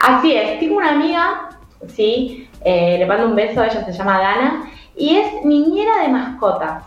[0.00, 1.50] Así es, tengo una amiga,
[1.88, 6.84] sí, eh, le mando un beso, ella se llama Dana, y es niñera de mascotas.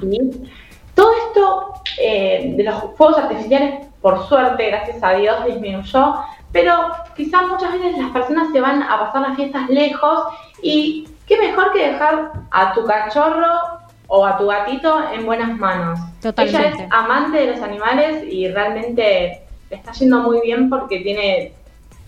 [0.00, 0.18] ¿sí?
[0.94, 6.16] Todo esto eh, de los fuegos artificiales, por suerte, gracias a Dios, disminuyó,
[6.52, 10.24] pero quizás muchas veces las personas se van a pasar las fiestas lejos
[10.62, 13.52] y qué mejor que dejar a tu cachorro
[14.06, 15.98] o a tu gatito en buenas manos.
[16.22, 16.68] Totalmente.
[16.68, 21.52] Ella es amante de los animales y realmente le está yendo muy bien porque tiene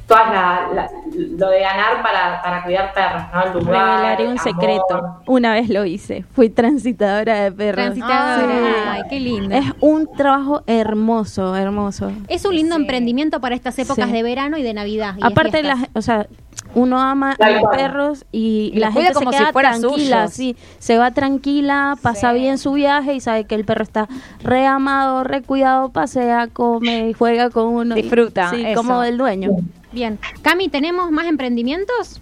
[0.06, 3.42] todas la, la- lo de ganar para, para cuidar perros, ¿no?
[3.42, 4.42] El lugar, Revelaré un amor.
[4.42, 5.16] secreto.
[5.26, 6.24] Una vez lo hice.
[6.32, 7.84] Fui transitadora de perros.
[7.94, 8.92] Transitadora.
[8.92, 9.54] Ay, qué lindo.
[9.54, 12.10] Es un trabajo hermoso, hermoso.
[12.28, 14.12] Es un lindo emprendimiento para estas épocas Sí.
[14.12, 15.14] de verano y de Navidad.
[15.18, 15.80] y de Aparte, fiestas.
[15.80, 16.26] las, o sea,
[16.74, 20.56] uno ama a los perros y, Y la gente como se si queda tranquila, sí,
[20.78, 24.08] se va tranquila, pasa bien su viaje y sabe que el perro está
[24.42, 27.96] re amado, re cuidado, pasea, come y juega con uno.
[27.96, 28.80] y- Disfruta, sí, eso.
[28.80, 29.50] como el dueño.
[29.92, 30.18] Bien.
[30.42, 32.20] Cami, ¿tenemos más emprendimientos?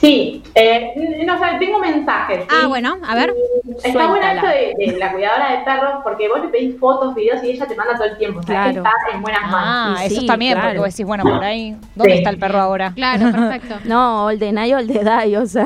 [0.00, 2.40] Sí, eh, no sé, tengo mensajes.
[2.42, 2.48] ¿sí?
[2.50, 3.34] Ah, bueno, a ver.
[3.64, 7.14] Y Está bueno esto de, de la cuidadora de perros porque vos le pedís fotos,
[7.14, 8.40] videos y ella te manda todo el tiempo.
[8.40, 8.88] O sea, que Claro.
[8.88, 9.98] está en buenas manos.
[9.98, 10.68] Ah, Y eso sí, está bien, claro.
[10.68, 12.18] porque vos decís, bueno, por ahí, ¿dónde Sí.
[12.18, 12.92] está el perro ahora?
[12.94, 13.74] Claro, perfecto.
[13.84, 15.64] No, all the night, all the day, o sea.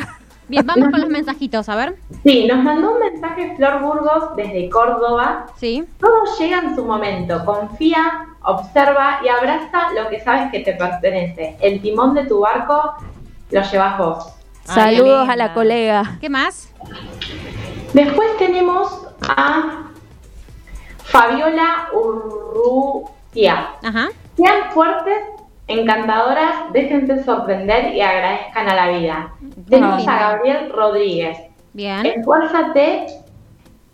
[0.49, 1.97] Bien, vamos con los mensajitos, a ver.
[2.24, 5.45] Sí, nos mandó un mensaje Flor Burgos desde Córdoba.
[5.57, 5.85] Sí.
[6.01, 7.45] Todo llega en su momento.
[7.45, 11.57] Confía, observa y abraza lo que sabes que te pertenece.
[11.61, 12.95] El timón de tu barco
[13.51, 14.34] lo llevas vos.
[14.66, 16.18] Ay, Saludos a la colega.
[16.20, 16.72] ¿Qué más?
[17.94, 19.88] Después tenemos a
[21.05, 23.70] Fabiola Urrutia.
[23.82, 24.09] Ajá.
[24.36, 25.18] Sean fuertes,
[25.66, 29.32] encantadoras, déjense sorprender y agradezcan a la vida.
[29.68, 31.38] Tenemos a Gabriel Rodríguez.
[31.72, 32.05] Bien.
[32.05, 33.07] Esfuérzate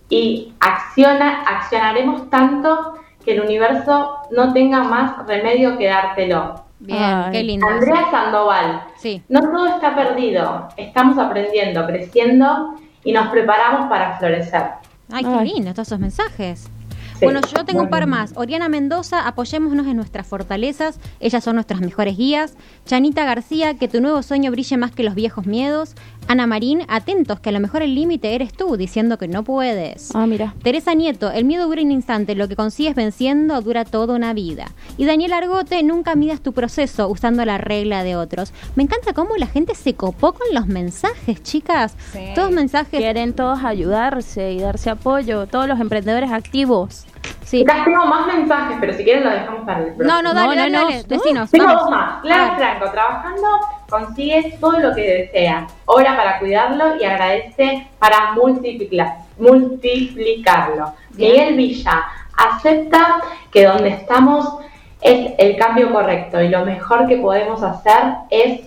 [0.09, 2.94] y acciona, accionaremos tanto
[3.24, 6.64] que el universo no tenga más remedio que dártelo.
[6.85, 7.32] Bien, Ay.
[7.32, 7.66] qué lindo.
[7.66, 8.82] Andrea Sandoval.
[8.97, 9.22] Sí.
[9.28, 10.68] No todo está perdido.
[10.76, 14.62] Estamos aprendiendo, creciendo y nos preparamos para florecer.
[15.11, 15.53] Ay, qué Ay.
[15.55, 16.70] lindo todos esos mensajes.
[17.18, 17.24] Sí.
[17.26, 18.32] Bueno, yo tengo un par más.
[18.37, 20.99] Oriana Mendoza, apoyémonos en nuestras fortalezas.
[21.20, 22.57] Ellas son nuestras mejores guías.
[22.87, 25.95] Chanita García, que tu nuevo sueño brille más que los viejos miedos.
[26.27, 30.14] Ana Marín, atentos, que a lo mejor el límite eres tú, diciendo que no puedes.
[30.14, 30.55] Ah, mira.
[30.62, 34.66] Teresa Nieto, el miedo dura un instante, lo que consigues venciendo dura toda una vida.
[34.97, 38.53] Y Daniel Argote, nunca midas tu proceso usando la regla de otros.
[38.75, 41.95] Me encanta cómo la gente se copó con los mensajes, chicas.
[42.12, 42.20] Sí.
[42.35, 42.99] Todos mensajes.
[42.99, 47.05] Quieren todos ayudarse y darse apoyo, todos los emprendedores activos.
[47.45, 47.62] Sí.
[47.62, 50.09] Acá tengo más mensajes, pero si quieren lo dejamos para el próximo.
[50.09, 51.03] No, no, dale, No, dale, no, dale, no.
[51.05, 51.51] decinos.
[51.51, 51.83] Tengo vamos.
[51.83, 52.22] dos más.
[52.22, 52.57] Clara.
[52.57, 53.47] Franco, trabajando
[53.95, 55.68] consigues todo lo que desea.
[55.84, 60.92] Obra para cuidarlo y agradece para multiplicar, multiplicarlo.
[61.11, 62.05] Miguel Villa,
[62.36, 63.20] acepta
[63.53, 64.57] que donde estamos
[65.01, 68.62] es el cambio correcto y lo mejor que podemos hacer es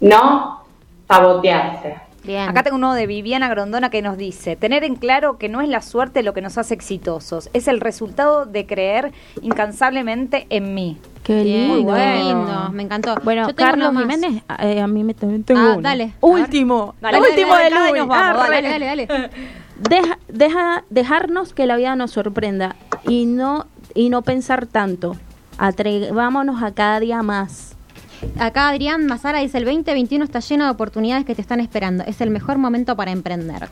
[0.00, 0.64] no
[1.06, 2.07] sabotearse.
[2.28, 2.46] Bien.
[2.46, 5.68] Acá tengo uno de Viviana Grondona que nos dice, tener en claro que no es
[5.70, 10.98] la suerte lo que nos hace exitosos, es el resultado de creer incansablemente en mí.
[11.24, 11.94] Qué lindo.
[11.94, 13.14] qué lindo, me encantó.
[13.24, 13.96] Bueno, Yo tengo Carlos.
[13.96, 15.80] Jiménez, eh, a mí me también tengo Ah, uno.
[15.80, 16.12] dale.
[16.20, 16.94] Último.
[17.00, 18.08] Dale, Lo dale, último dale, de Luis.
[18.08, 19.30] Dale, dale, dale.
[19.88, 22.76] Deja, deja, dejarnos que la vida nos sorprenda
[23.06, 25.16] y no, y no pensar tanto.
[25.56, 27.74] Atrevámonos a cada día más.
[28.38, 32.04] Acá Adrián Mazara dice, el 2021 está lleno de oportunidades que te están esperando.
[32.04, 33.68] Es el mejor momento para emprender.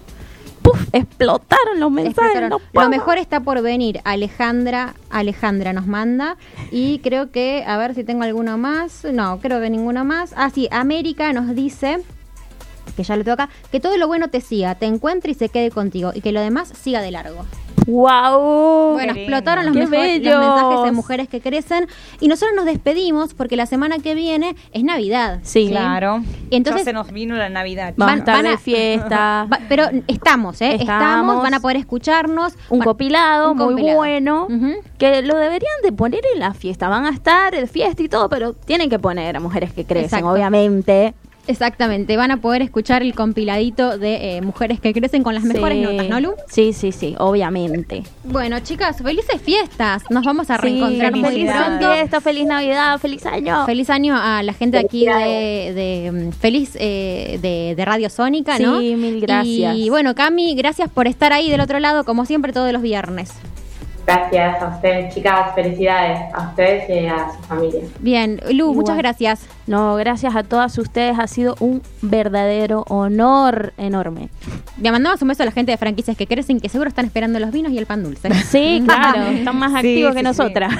[0.63, 2.17] Puf, explotaron los mensajes.
[2.17, 2.51] Explotaron.
[2.51, 4.01] no Lo mejor está por venir.
[4.05, 6.37] Alejandra, Alejandra nos manda.
[6.73, 9.05] Y creo que, a ver si tengo alguno más.
[9.05, 10.35] No, creo que ninguno más.
[10.37, 12.03] Ah, sí, América nos dice,
[12.97, 15.71] que ya le toca, que todo lo bueno te siga, te encuentre y se quede
[15.71, 16.11] contigo.
[16.15, 17.45] Y que lo demás siga de largo.
[17.87, 18.93] ¡Wow!
[18.95, 20.39] Bueno, Qué explotaron los, Qué mejor- los bellos.
[20.41, 21.87] mensajes de mujeres que crecen.
[22.21, 25.41] Y nosotros nos despedimos porque la semana que viene es Navidad.
[25.43, 25.69] Sí.
[25.69, 26.23] Claro.
[26.51, 27.95] Y entonces- ya se nos vino la Navidad.
[27.97, 29.47] Van- a estar de fiesta.
[29.53, 30.75] Va- pero estamos, ¿eh?
[30.75, 31.43] Estamos, Estamos.
[31.43, 32.55] van a poder escucharnos.
[32.71, 33.97] un Van- compilado un muy compilado.
[33.97, 34.49] bueno
[34.99, 36.89] que lo deberían de poner en la fiesta.
[36.89, 40.05] Van a estar de fiesta y todo, pero tienen que poner a mujeres que crecen,
[40.07, 40.31] Exacto.
[40.31, 41.15] obviamente.
[41.49, 45.83] Exactamente, van a poder escuchar el compiladito de eh, mujeres que crecen con las mejores
[45.83, 46.35] notas, ¿no, Lu?
[46.49, 48.03] Sí, sí, sí, obviamente.
[48.25, 50.03] Bueno, chicas, felices fiestas.
[50.11, 51.93] Nos vamos a Sí, reencontrar muy feliz pronto.
[51.93, 53.65] fiesta, feliz Navidad, feliz año.
[53.67, 58.59] Feliz año a la gente aquí de, de, mm, Feliz eh, de, de Radio Sónica,
[58.59, 58.81] ¿no?
[58.81, 59.77] Sí, mil gracias.
[59.77, 63.31] Y bueno, Cami, gracias por estar ahí del otro lado, como siempre, todos los viernes.
[64.07, 65.53] Gracias a ustedes, chicas.
[65.55, 67.81] Felicidades a ustedes y a su familia.
[67.99, 69.47] Bien, Lu, muchas gracias.
[69.67, 74.29] No, gracias a todas ustedes, ha sido un verdadero honor enorme.
[74.81, 77.41] Le mandamos un beso a la gente de franquicias que crecen, que seguro están esperando
[77.41, 78.29] los vinos y el pan dulce.
[78.47, 80.25] Sí, claro, están más Sí, activos sí, que sí.
[80.25, 80.73] nosotras.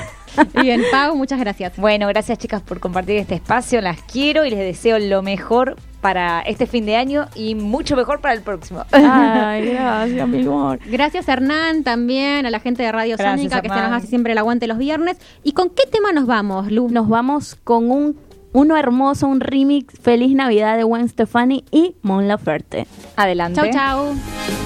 [0.61, 1.77] Bien, Pau, muchas gracias.
[1.79, 6.41] Bueno, gracias chicas por compartir este espacio, las quiero y les deseo lo mejor para
[6.43, 8.85] este fin de año y mucho mejor para el próximo.
[8.93, 10.79] Ay, gracias, mi amor.
[10.87, 14.31] Gracias Hernán también, a la gente de Radio Gracias, Sónica que se nos hace siempre
[14.31, 15.17] el aguante los viernes.
[15.43, 16.89] ¿Y con qué tema nos vamos, Lu?
[16.91, 18.17] Nos vamos con un
[18.53, 22.87] uno hermoso, un remix Feliz Navidad de Gwen Stefani y Mon Laferte.
[23.17, 23.61] Adelante.
[23.61, 24.66] Chau, chau.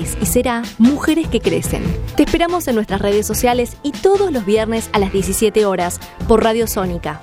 [0.00, 1.82] Es y será Mujeres que Crecen.
[2.16, 6.42] Te esperamos en nuestras redes sociales y todos los viernes a las 17 horas por
[6.42, 7.20] Radio Sónica